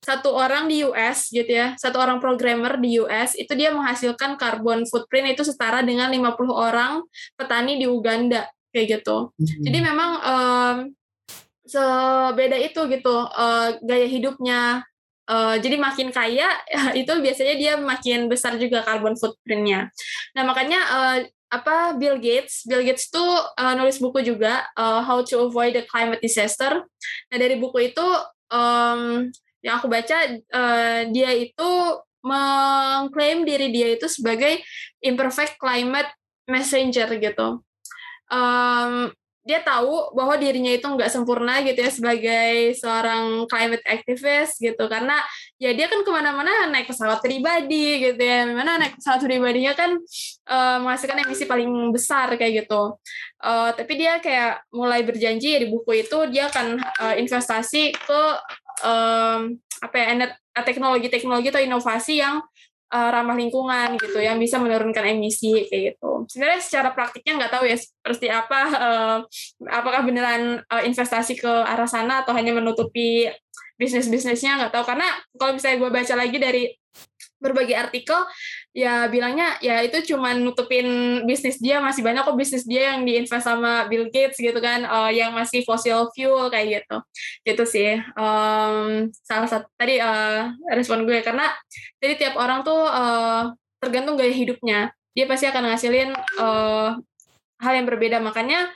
[0.00, 4.88] satu orang di US gitu ya, satu orang programmer di US itu dia menghasilkan carbon
[4.88, 7.04] footprint itu setara dengan 50 orang
[7.36, 9.30] petani di Uganda kayak gitu.
[9.34, 9.62] Hmm.
[9.66, 10.76] Jadi memang um,
[11.66, 14.82] sebeda itu gitu uh, gaya hidupnya
[15.30, 16.50] Uh, jadi makin kaya
[17.00, 19.86] itu biasanya dia makin besar juga carbon footprintnya.
[20.34, 21.18] Nah makanya uh,
[21.54, 25.86] apa Bill Gates, Bill Gates tuh uh, nulis buku juga uh, How to Avoid the
[25.86, 26.82] Climate Disaster.
[27.30, 28.02] Nah dari buku itu
[28.50, 29.30] um,
[29.62, 30.18] yang aku baca
[30.50, 31.70] uh, dia itu
[32.26, 34.58] mengklaim diri dia itu sebagai
[34.98, 36.10] imperfect climate
[36.50, 37.62] messenger gitu.
[38.30, 39.10] Um,
[39.40, 44.84] dia tahu bahwa dirinya itu nggak sempurna gitu ya sebagai seorang climate activist gitu.
[44.86, 45.16] Karena
[45.56, 48.44] ya dia kan ke mana-mana naik pesawat pribadi gitu ya.
[48.46, 49.96] Mana naik pesawat pribadinya kan
[50.46, 53.00] uh, menghasilkan emisi paling besar kayak gitu.
[53.40, 58.22] Uh, tapi dia kayak mulai berjanji ya di buku itu dia akan uh, investasi ke
[58.84, 60.28] um, apa ya
[60.60, 62.44] teknologi-teknologi atau inovasi yang
[62.90, 66.26] uh, ramah lingkungan gitu yang bisa menurunkan emisi kayak gitu.
[66.26, 69.18] Sebenarnya secara praktiknya nggak tahu ya seperti apa uh,
[69.70, 73.30] apakah beneran uh, investasi ke arah sana atau hanya menutupi
[73.80, 75.08] bisnis-bisnisnya nggak tahu karena
[75.40, 76.62] kalau misalnya gue baca lagi dari
[77.40, 78.20] berbagai artikel
[78.76, 80.86] ya bilangnya ya itu cuma nutupin
[81.24, 85.08] bisnis dia masih banyak kok bisnis dia yang diinvest sama Bill Gates gitu kan uh,
[85.08, 86.96] yang masih fossil fuel kayak gitu.
[87.42, 91.24] Gitu sih um, salah satu tadi uh, respon gue.
[91.24, 91.48] Karena
[91.98, 94.92] jadi tiap orang tuh uh, tergantung gaya hidupnya.
[95.16, 96.94] Dia pasti akan ngasilin uh,
[97.58, 98.20] hal yang berbeda.
[98.22, 98.68] Makanya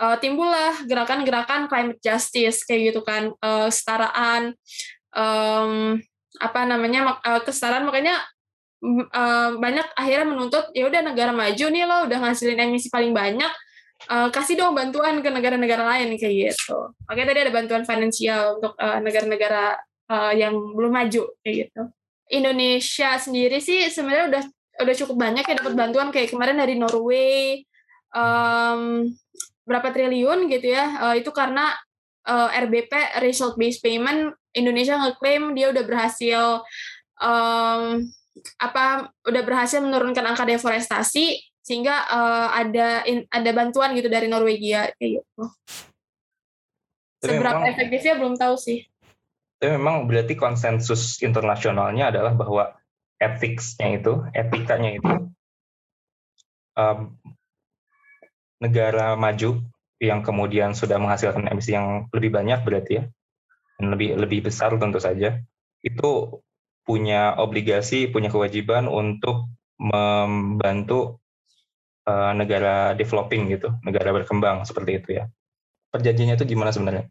[0.00, 4.54] uh, timbullah gerakan-gerakan climate justice kayak gitu kan uh, kesetaraan
[5.12, 5.98] um,
[6.42, 8.18] apa namanya uh, kesetaraan makanya
[9.14, 13.52] uh, banyak akhirnya menuntut ya udah negara maju nih lo udah ngasilin emisi paling banyak
[14.10, 16.94] uh, kasih dong bantuan ke negara-negara lain kayak gitu.
[17.06, 19.78] Oke tadi ada bantuan finansial untuk negara-negara
[20.36, 21.82] yang belum maju kayak gitu.
[22.28, 24.44] Indonesia sendiri sih sebenarnya udah
[24.84, 27.62] udah cukup banyak ya dapat bantuan kayak kemarin dari Norway
[28.10, 29.06] um,
[29.64, 31.72] berapa triliun gitu ya uh, itu karena
[32.26, 36.42] uh, RBP result based payment Indonesia ngeklaim dia udah berhasil
[37.18, 37.82] um,
[38.58, 44.92] apa udah berhasil menurunkan angka deforestasi sehingga uh, ada in, ada bantuan gitu dari Norwegia
[45.00, 45.42] kayak gitu.
[47.24, 48.84] Seberapa memang, efektifnya belum tahu sih.
[49.56, 52.76] Tapi memang berarti konsensus internasionalnya adalah bahwa
[53.16, 55.12] ethics-nya itu, etikanya itu
[56.76, 57.16] um,
[58.60, 59.64] negara maju
[60.02, 63.04] yang kemudian sudah menghasilkan emisi yang lebih banyak berarti ya,
[63.78, 65.40] dan lebih lebih besar tentu saja,
[65.82, 66.10] itu
[66.84, 69.48] punya obligasi, punya kewajiban untuk
[69.80, 71.18] membantu
[72.06, 75.24] uh, negara developing gitu, negara berkembang seperti itu ya.
[75.90, 77.08] Perjanjiannya itu gimana sebenarnya?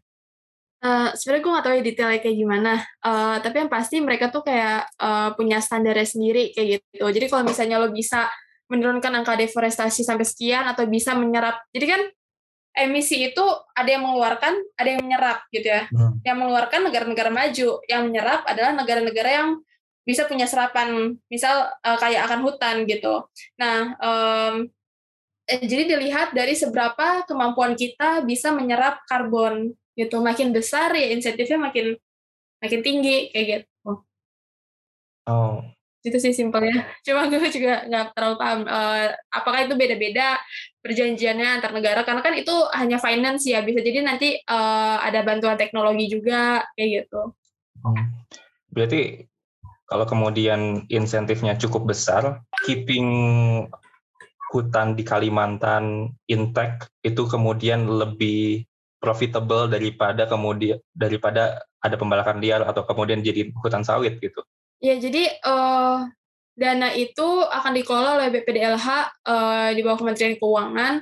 [0.84, 4.44] Uh, sebenarnya gue gak tahu ya detailnya kayak gimana, uh, tapi yang pasti mereka tuh
[4.44, 7.08] kayak uh, punya standarnya sendiri kayak gitu.
[7.08, 8.28] Jadi kalau misalnya lo bisa
[8.68, 12.02] menurunkan angka deforestasi sampai sekian atau bisa menyerap, jadi kan
[12.74, 15.86] emisi itu ada yang mengeluarkan, ada yang menyerap gitu ya.
[15.90, 16.18] Hmm.
[16.26, 19.48] Yang mengeluarkan negara-negara maju, yang menyerap adalah negara-negara yang
[20.04, 23.24] bisa punya serapan, misal uh, kayak akan hutan gitu.
[23.56, 24.68] Nah, um,
[25.44, 31.94] jadi dilihat dari seberapa kemampuan kita bisa menyerap karbon gitu makin besar ya insentifnya makin
[32.58, 33.92] makin tinggi kayak gitu
[35.28, 35.62] oh
[36.04, 40.36] itu sih simpelnya cuma gue juga nggak terlalu paham uh, apakah itu beda-beda
[40.84, 45.56] perjanjiannya antar negara karena kan itu hanya finance ya bisa jadi nanti uh, ada bantuan
[45.56, 47.32] teknologi juga kayak gitu
[47.88, 47.96] oh.
[48.68, 49.24] berarti
[49.88, 53.08] kalau kemudian insentifnya cukup besar keeping
[54.52, 58.62] hutan di Kalimantan intact itu kemudian lebih
[59.02, 64.40] profitable daripada kemudian daripada ada pembalakan liar atau kemudian jadi hutan sawit gitu.
[64.84, 66.04] Ya, jadi uh,
[66.52, 71.00] dana itu akan dikelola oleh BPDLH uh, eh, di bawah Kementerian Keuangan.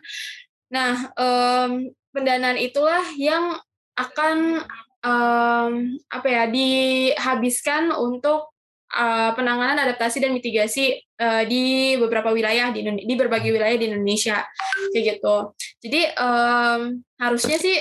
[0.71, 3.59] Nah, um, pendanaan itulah yang
[3.99, 4.63] akan
[5.03, 8.55] um, apa ya dihabiskan untuk
[8.95, 14.47] uh, penanganan adaptasi dan mitigasi uh, di beberapa wilayah di di berbagai wilayah di Indonesia
[14.95, 15.37] kayak gitu.
[15.83, 17.77] Jadi um, harusnya sih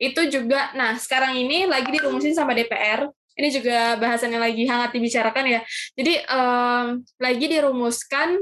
[0.00, 3.04] itu juga nah sekarang ini lagi dirumusin sama DPR
[3.36, 5.60] ini juga bahasan yang lagi hangat dibicarakan ya.
[5.92, 8.40] Jadi um, lagi dirumuskan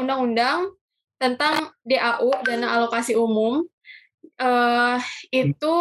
[0.00, 0.74] undang-undang uh,
[1.20, 3.60] tentang DAU dana alokasi umum
[4.40, 4.96] uh,
[5.28, 5.76] itu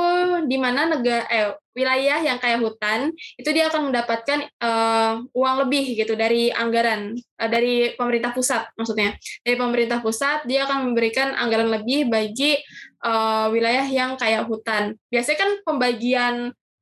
[0.45, 5.95] di mana negara eh, wilayah yang kayak hutan itu dia akan mendapatkan uh, uang lebih
[5.95, 9.15] gitu dari anggaran uh, dari pemerintah pusat maksudnya.
[9.47, 12.59] Dari pemerintah pusat dia akan memberikan anggaran lebih bagi
[13.07, 14.99] uh, wilayah yang kayak hutan.
[15.07, 16.35] Biasanya kan pembagian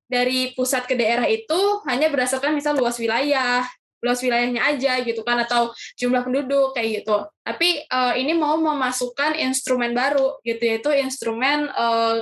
[0.08, 5.42] dari pusat ke daerah itu hanya berdasarkan misal luas wilayah luas wilayahnya aja gitu kan
[5.42, 7.26] atau jumlah penduduk kayak gitu.
[7.42, 12.22] Tapi uh, ini mau memasukkan instrumen baru gitu yaitu instrumen uh,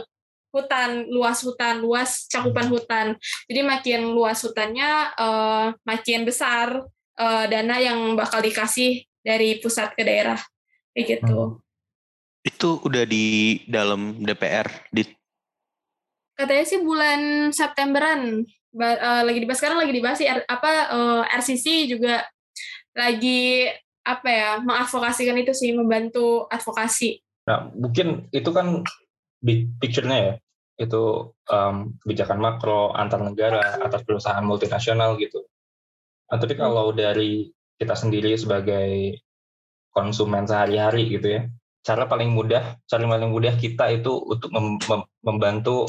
[0.56, 3.20] hutan luas hutan luas cakupan hutan.
[3.52, 6.80] Jadi makin luas hutannya uh, makin besar
[7.20, 10.40] uh, dana yang bakal dikasih dari pusat ke daerah
[10.96, 11.60] kayak gitu.
[11.60, 11.60] Hmm.
[12.46, 15.04] Itu udah di dalam DPR di
[16.36, 18.44] katanya sih bulan Septemberan
[18.76, 22.28] uh, lagi dibahas sekarang lagi dibahas sih apa uh, eh, RCC juga
[22.96, 23.72] lagi
[24.06, 27.24] apa ya mengadvokasikan itu sih membantu advokasi.
[27.48, 28.84] Nah mungkin itu kan
[29.42, 30.34] big picture-nya ya
[30.76, 35.48] itu um, kebijakan makro antar negara atas perusahaan multinasional gitu.
[36.28, 37.48] Nah, tapi kalau dari
[37.80, 39.24] kita sendiri sebagai
[39.96, 41.42] konsumen sehari-hari gitu ya,
[41.80, 45.88] cara paling mudah, cara paling mudah kita itu untuk mem mem membantu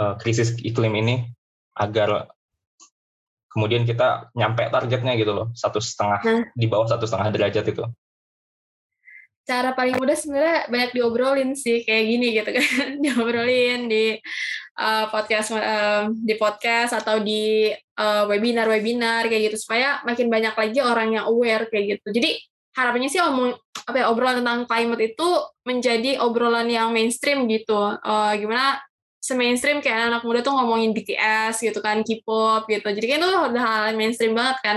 [0.00, 1.28] uh, krisis iklim ini
[1.74, 2.30] agar
[3.54, 6.42] kemudian kita nyampe targetnya gitu loh satu setengah nah.
[6.50, 7.84] di bawah satu setengah derajat itu.
[9.44, 12.96] Cara paling mudah sebenarnya banyak diobrolin sih kayak gini gitu kan.
[13.04, 14.16] Diobrolin di
[14.80, 17.68] uh, podcast uh, di podcast atau di
[18.00, 22.08] uh, webinar webinar kayak gitu supaya makin banyak lagi orang yang aware kayak gitu.
[22.16, 22.40] Jadi
[22.74, 23.52] harapannya sih omong
[23.84, 25.28] apa ya obrolan tentang climate itu
[25.68, 28.00] menjadi obrolan yang mainstream gitu.
[28.00, 28.80] Uh, gimana
[29.24, 32.84] semainstream kayak anak muda tuh ngomongin BTS gitu kan, K-pop gitu.
[32.84, 34.76] Jadi kan itu udah hal mainstream banget kan.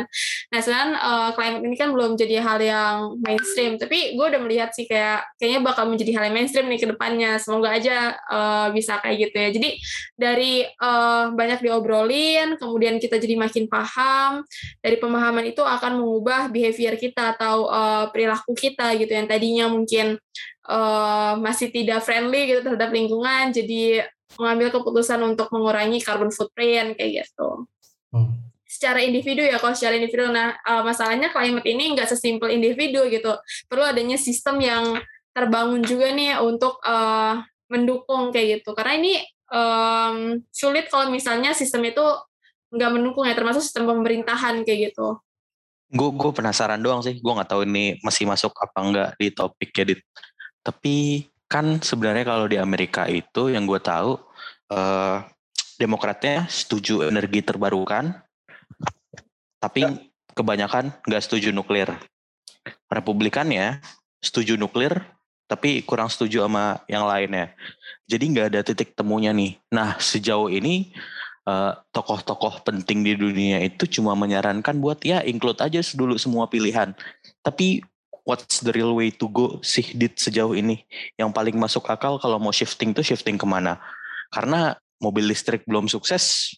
[0.56, 3.76] Nah sedangkan uh, climate ini kan belum jadi hal yang mainstream.
[3.76, 7.36] Tapi gue udah melihat sih kayak kayaknya bakal menjadi hal yang mainstream nih ke depannya.
[7.44, 9.50] Semoga aja uh, bisa kayak gitu ya.
[9.52, 9.70] Jadi
[10.16, 14.48] dari uh, banyak diobrolin, kemudian kita jadi makin paham.
[14.80, 20.16] Dari pemahaman itu akan mengubah behavior kita atau uh, perilaku kita gitu yang tadinya mungkin
[20.70, 27.24] uh, masih tidak friendly gitu terhadap lingkungan jadi mengambil keputusan untuk mengurangi carbon footprint kayak
[27.24, 27.66] gitu.
[28.12, 28.44] Hmm.
[28.68, 33.32] Secara individu ya, kalau secara individu, nah uh, masalahnya climate ini nggak sesimpel individu gitu.
[33.72, 35.00] Perlu adanya sistem yang
[35.32, 37.40] terbangun juga nih untuk uh,
[37.72, 38.76] mendukung kayak gitu.
[38.76, 39.14] Karena ini
[39.50, 42.04] um, sulit kalau misalnya sistem itu
[42.76, 45.16] nggak mendukung ya, termasuk sistem pemerintahan kayak gitu.
[45.88, 49.72] Gue gue penasaran doang sih, gue nggak tahu ini masih masuk apa enggak di topik
[49.72, 49.96] ya,
[50.60, 54.20] Tapi kan sebenarnya kalau di Amerika itu yang gue tahu
[54.72, 55.24] uh,
[55.78, 58.18] Demokratnya setuju energi terbarukan,
[59.62, 59.94] tapi ya.
[60.34, 61.94] kebanyakan nggak setuju nuklir.
[62.90, 63.78] Republikannya
[64.18, 65.06] setuju nuklir,
[65.46, 67.54] tapi kurang setuju sama yang lainnya.
[68.10, 69.54] Jadi nggak ada titik temunya nih.
[69.70, 70.90] Nah sejauh ini
[71.46, 76.98] eh, tokoh-tokoh penting di dunia itu cuma menyarankan buat ya include aja dulu semua pilihan.
[77.46, 77.86] Tapi
[78.28, 80.84] what's the real way to go sih di sejauh ini?
[81.16, 83.80] Yang paling masuk akal kalau mau shifting tuh shifting ke mana?
[84.28, 86.52] Karena mobil listrik belum sukses,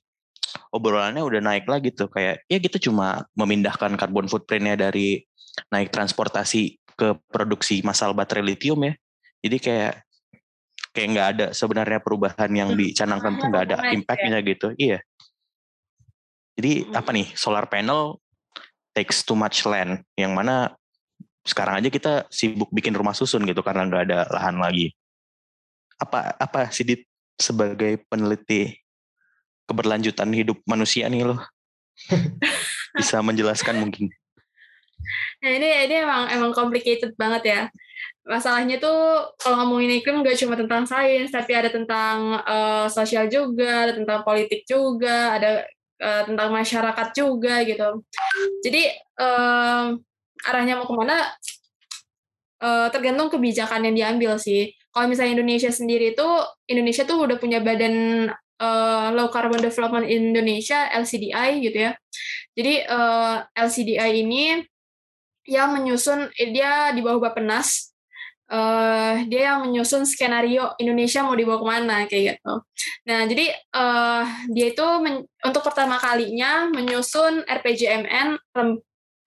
[0.73, 5.21] obrolannya udah naik lagi tuh kayak ya kita cuma memindahkan karbon footprintnya dari
[5.69, 8.93] naik transportasi ke produksi massal baterai lithium ya.
[9.45, 9.93] Jadi kayak
[10.89, 12.79] kayak nggak ada sebenarnya perubahan yang hmm.
[12.81, 14.73] dicanangkan tuh nggak ada impactnya gitu.
[14.73, 14.99] Iya.
[16.57, 16.97] Jadi hmm.
[16.97, 18.17] apa nih solar panel
[18.97, 20.73] takes too much land yang mana
[21.43, 24.91] sekarang aja kita sibuk bikin rumah susun gitu karena nggak ada lahan lagi.
[25.99, 27.07] Apa apa Sidit
[27.39, 28.75] sebagai peneliti
[29.69, 31.39] keberlanjutan hidup manusia nih loh
[32.99, 34.09] bisa menjelaskan mungkin.
[35.39, 37.61] Nah ini ini emang emang complicated banget ya.
[38.27, 43.89] Masalahnya tuh kalau ngomongin iklim gak cuma tentang sains, tapi ada tentang uh, sosial juga,
[43.89, 45.65] ada tentang politik juga, ada
[46.03, 48.05] uh, tentang masyarakat juga gitu.
[48.61, 48.83] Jadi
[49.17, 49.97] uh,
[50.47, 51.17] arahnya mau ke mana
[52.63, 54.71] uh, tergantung kebijakan yang diambil sih.
[54.89, 56.27] Kalau misalnya Indonesia sendiri itu
[56.67, 58.27] Indonesia tuh udah punya badan
[58.59, 61.91] uh, Low Carbon Development Indonesia LCDI gitu ya.
[62.57, 64.59] Jadi uh, LCDI ini
[65.49, 67.89] yang menyusun dia di bawah Bappenas
[68.51, 72.53] uh, dia yang menyusun skenario Indonesia mau dibawa ke mana kayak gitu.
[73.07, 74.85] Nah jadi uh, dia itu
[75.45, 78.37] untuk pertama kalinya menyusun RPJMN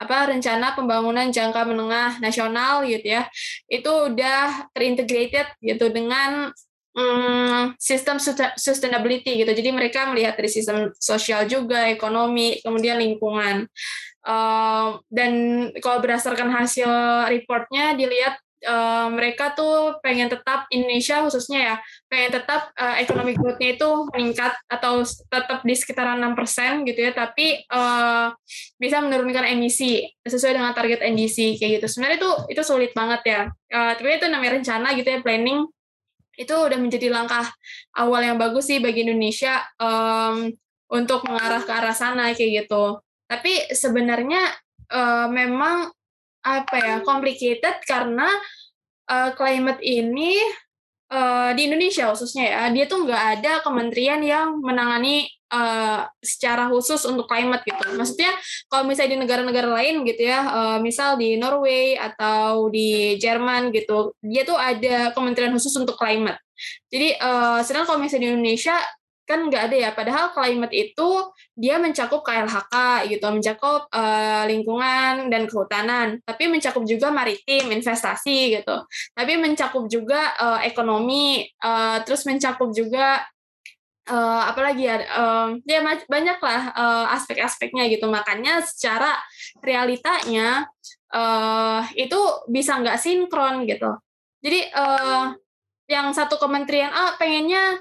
[0.03, 3.23] apa rencana pembangunan jangka menengah nasional gitu ya
[3.71, 6.51] itu udah terintegrated gitu dengan
[6.97, 8.21] hmm, sistem
[8.57, 9.53] sustainability gitu.
[9.53, 13.67] Jadi mereka melihat dari sistem sosial juga ekonomi kemudian lingkungan.
[14.23, 15.33] Uh, dan
[15.83, 16.87] kalau berdasarkan hasil
[17.27, 21.75] reportnya dilihat uh, mereka tuh pengen tetap Indonesia khususnya ya
[22.07, 27.63] pengen tetap uh, ekonomi growth-nya itu meningkat atau tetap di sekitaran 6% gitu ya tapi
[27.71, 28.35] uh,
[28.79, 31.87] bisa menurunkan emisi sesuai dengan target NDC kayak gitu.
[31.87, 33.41] Sebenarnya itu itu sulit banget ya.
[33.71, 35.67] Uh, tapi itu namanya rencana gitu ya planning
[36.33, 37.45] itu udah menjadi langkah
[37.93, 40.49] awal yang bagus sih bagi Indonesia um,
[40.89, 43.01] untuk mengarah ke arah sana kayak gitu.
[43.29, 44.41] Tapi sebenarnya
[44.93, 45.93] uh, memang
[46.43, 48.27] apa ya complicated karena
[49.07, 50.39] uh, climate ini
[51.13, 57.05] uh, di Indonesia khususnya ya dia tuh nggak ada kementerian yang menangani uh, secara khusus
[57.05, 57.85] untuk climate gitu.
[57.95, 58.33] Maksudnya
[58.67, 64.17] kalau misalnya di negara-negara lain gitu ya uh, misal di Norway atau di Jerman gitu
[64.25, 66.41] dia tuh ada kementerian khusus untuk climate.
[66.89, 68.77] Jadi uh, sedangkan kalau misalnya di Indonesia
[69.23, 69.91] kan nggak ada ya.
[69.95, 71.11] Padahal climate itu
[71.55, 72.75] dia mencakup KLHK
[73.11, 78.77] gitu mencakup uh, lingkungan dan kehutanan tapi mencakup juga maritim investasi gitu.
[79.15, 83.23] Tapi mencakup juga uh, ekonomi uh, terus mencakup juga
[84.11, 88.11] uh, apalagi ya uh, ya banyak lah uh, aspek-aspeknya gitu.
[88.11, 89.15] Makanya secara
[89.63, 90.67] realitanya
[91.15, 92.19] uh, itu
[92.51, 93.95] bisa nggak sinkron gitu.
[94.43, 95.31] Jadi uh,
[95.87, 97.79] yang satu kementerian A pengennya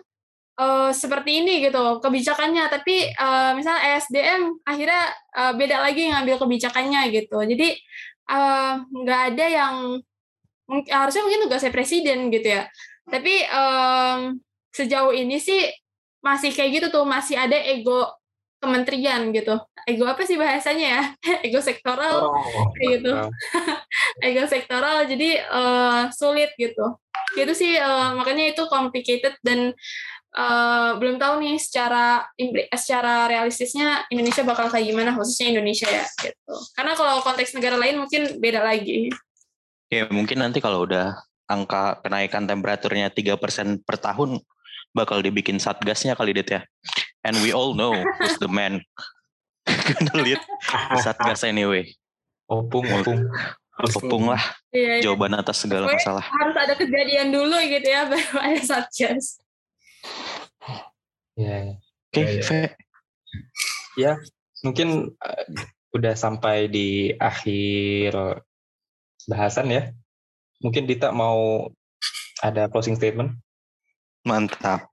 [0.62, 2.70] uh, seperti ini gitu kebijakannya.
[2.70, 5.04] Tapi uh, misalnya ESDM akhirnya
[5.34, 7.42] uh, beda lagi ngambil kebijakannya gitu.
[7.42, 7.82] Jadi
[8.92, 9.76] nggak uh, ada yang
[10.88, 12.64] harusnya mungkin tugasnya presiden gitu ya.
[13.10, 14.40] Tapi um,
[14.72, 15.68] sejauh ini sih
[16.22, 18.08] masih kayak gitu tuh masih ada ego
[18.62, 19.58] kementerian gitu.
[19.90, 21.04] Ego apa sih bahasanya ya?
[21.50, 22.30] Ego sektoral.
[22.30, 23.14] Oh, kayak gitu.
[24.30, 27.02] ego sektoral jadi uh, sulit gitu.
[27.34, 29.74] Gitu sih uh, makanya itu complicated dan
[30.36, 32.26] uh, belum tahu nih secara
[32.76, 36.56] secara realistisnya Indonesia bakal kayak gimana khususnya Indonesia ya gitu.
[36.76, 39.12] Karena kalau konteks negara lain mungkin beda lagi.
[39.92, 41.20] Ya mungkin nanti kalau udah
[41.52, 44.40] angka kenaikan temperaturnya tiga persen per tahun
[44.96, 46.62] bakal dibikin satgasnya kali det ya.
[47.22, 48.82] And we all know who's the man
[49.68, 50.42] gonna lead
[51.04, 51.92] satgas anyway.
[52.48, 53.28] Opung, opung.
[53.82, 55.10] Opung lah iya, iya.
[55.10, 56.26] jawaban atas segala Pokoknya masalah.
[56.30, 59.41] Harus ada kejadian dulu gitu ya baru ada satgas.
[61.40, 61.80] Ya.
[62.12, 62.70] Oke, okay, ya, ya.
[63.96, 64.14] ya,
[64.68, 65.46] mungkin uh,
[65.96, 68.44] udah sampai di akhir
[69.32, 69.84] bahasan ya.
[70.60, 71.72] Mungkin Dita mau
[72.44, 73.40] ada closing statement?
[74.28, 74.92] Mantap.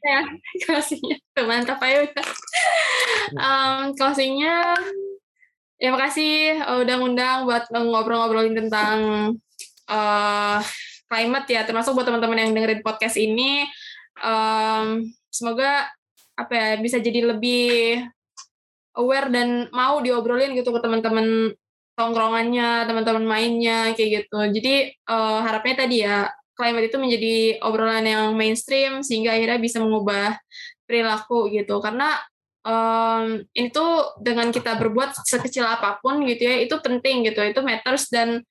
[0.00, 0.24] Ya,
[0.64, 2.28] closingnya mantap udah.
[3.36, 4.78] Um, closingnya
[5.80, 8.98] ya makasih uh, udah ngundang buat ngobrol-ngobrolin tentang
[9.88, 10.58] uh,
[11.08, 13.64] climate ya termasuk buat teman-teman yang dengerin podcast ini
[14.20, 15.88] um, semoga
[16.36, 18.00] apa ya bisa jadi lebih
[18.96, 21.52] aware dan mau diobrolin gitu ke teman-teman
[21.94, 24.38] tongkrongannya teman-teman mainnya kayak gitu.
[24.56, 30.40] Jadi uh, harapnya tadi ya climate itu menjadi obrolan yang mainstream sehingga akhirnya bisa mengubah
[30.88, 31.76] perilaku gitu.
[31.84, 32.16] Karena
[32.64, 37.44] um, ini tuh dengan kita berbuat sekecil apa pun gitu ya itu penting gitu.
[37.44, 38.44] Itu matters dan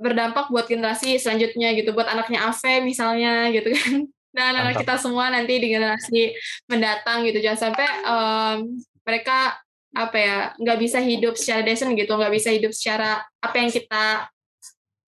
[0.00, 1.96] berdampak buat generasi selanjutnya gitu.
[1.96, 6.34] Buat anaknya Ave misalnya gitu kan dan anak kita semua nanti di generasi
[6.70, 7.42] mendatang gitu.
[7.42, 8.56] Jangan sampai um,
[9.02, 9.58] mereka
[9.90, 12.14] apa ya nggak bisa hidup secara decent gitu.
[12.14, 14.30] Nggak bisa hidup secara apa yang kita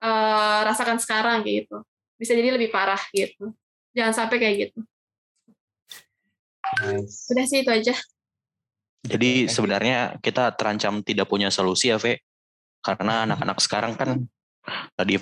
[0.02, 1.86] uh, rasakan sekarang gitu.
[2.18, 3.54] Bisa jadi lebih parah gitu.
[3.94, 4.80] Jangan sampai kayak gitu.
[6.72, 7.28] Nice.
[7.28, 7.94] udah sih itu aja.
[9.02, 12.22] Jadi sebenarnya kita terancam tidak punya solusi ya, Ve.
[12.82, 14.24] Karena anak-anak sekarang kan
[14.94, 15.18] tadi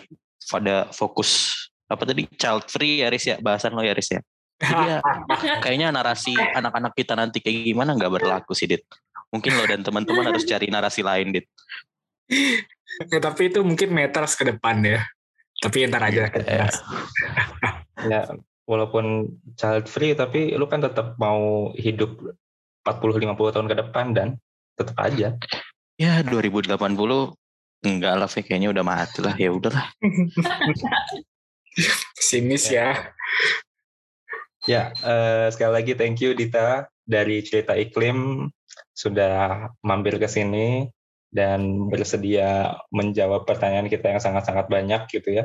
[0.49, 1.57] pada fokus
[1.91, 4.23] apa tadi child free ya Riz ya bahasan lo ya Riz ya.
[4.61, 4.99] Jadi ya
[5.65, 8.87] kayaknya narasi anak-anak kita nanti kayak gimana nggak berlaku sih Dit.
[9.35, 11.47] Mungkin lo dan teman-teman harus cari narasi lain Dit.
[13.11, 15.03] Ya, tapi itu mungkin meters ke depan ya.
[15.59, 16.31] Tapi ntar aja.
[16.47, 16.71] Ya,
[18.11, 18.21] ya
[18.71, 22.15] walaupun child free tapi lu kan tetap mau hidup
[22.87, 24.29] 40-50 tahun ke depan dan
[24.79, 25.35] tetap aja.
[26.01, 26.79] Ya 2080
[27.81, 29.35] enggak lah, kayaknya udah mati lah.
[29.37, 29.89] Ya udahlah.
[32.19, 33.15] Sinis ya.
[34.69, 38.51] Ya, uh, sekali lagi thank you Dita dari Cerita Iklim
[38.93, 40.85] sudah mampir ke sini
[41.33, 45.45] dan bersedia menjawab pertanyaan kita yang sangat-sangat banyak gitu ya.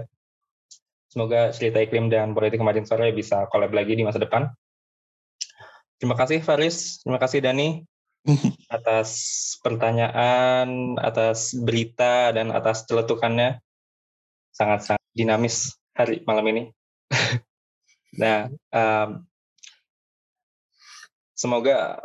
[1.07, 4.51] Semoga Cerita Iklim dan Politik Kemarin Sore bisa collab lagi di masa depan.
[5.95, 7.88] Terima kasih Faris, terima kasih Dani
[8.76, 9.09] atas
[9.63, 13.63] pertanyaan, atas berita dan atas celetukannya.
[14.51, 16.63] Sangat-sangat dinamis hari malam ini.
[18.21, 19.23] nah, um,
[21.31, 22.03] semoga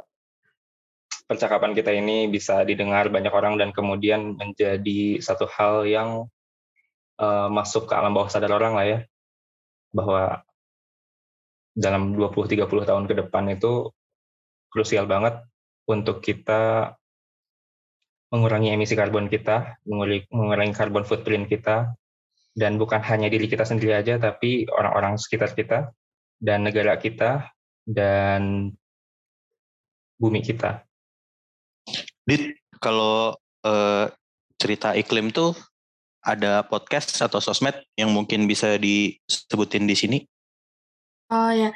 [1.27, 6.31] percakapan kita ini bisa didengar banyak orang dan kemudian menjadi satu hal yang
[7.23, 8.99] uh, masuk ke alam bawah sadar orang lah ya
[9.95, 10.43] bahwa
[11.75, 13.95] dalam 20-30 tahun ke depan itu
[14.71, 15.39] krusial banget
[15.87, 16.95] untuk kita
[18.31, 19.83] mengurangi emisi karbon kita,
[20.31, 21.95] mengurangi karbon footprint kita,
[22.55, 25.95] dan bukan hanya diri kita sendiri aja, tapi orang-orang sekitar kita,
[26.41, 27.51] dan negara kita,
[27.87, 28.73] dan
[30.21, 30.85] bumi kita.
[32.27, 33.35] Dit, kalau
[33.65, 34.07] uh,
[34.61, 35.57] cerita iklim tuh
[36.21, 40.19] ada podcast atau sosmed yang mungkin bisa disebutin di sini?
[41.33, 41.73] Oh ya,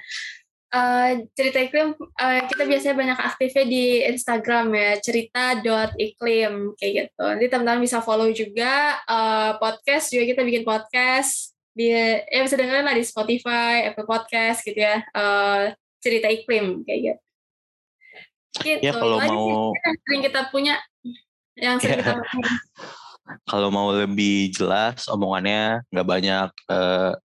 [0.75, 6.93] uh, cerita iklim uh, kita biasanya banyak aktifnya di Instagram ya cerita dot iklim kayak
[7.09, 7.23] gitu.
[7.23, 12.87] Nanti teman-teman bisa follow juga uh, podcast juga kita bikin podcast di ya bisa dengerin
[12.87, 15.07] lah di Spotify, Apple Podcast gitu ya.
[15.15, 15.71] Uh,
[16.03, 17.21] cerita iklim kayak gitu.
[18.55, 18.83] Gitu.
[18.87, 20.75] Ya kalau Lagi mau yang sering kita punya
[21.59, 22.23] yang sering kita
[23.51, 27.17] kalau mau lebih jelas omongannya nggak banyak uh,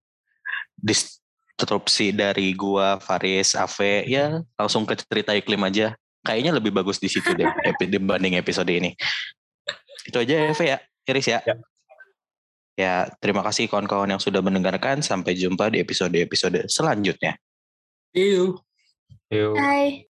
[0.79, 1.19] dis
[1.59, 5.91] interupsi dari gua, Faris, Ave, ya langsung ke cerita iklim aja.
[6.23, 7.47] Kayaknya lebih bagus di situ deh
[7.93, 8.95] dibanding episode ini.
[10.07, 10.77] Itu aja ya, Ave ya,
[11.11, 11.39] Iris ya.
[11.43, 11.55] ya.
[12.79, 15.03] Ya, terima kasih kawan-kawan yang sudah mendengarkan.
[15.03, 17.35] Sampai jumpa di episode-episode selanjutnya.
[18.15, 18.63] See you.
[19.27, 19.51] See you.
[19.51, 20.07] Bye.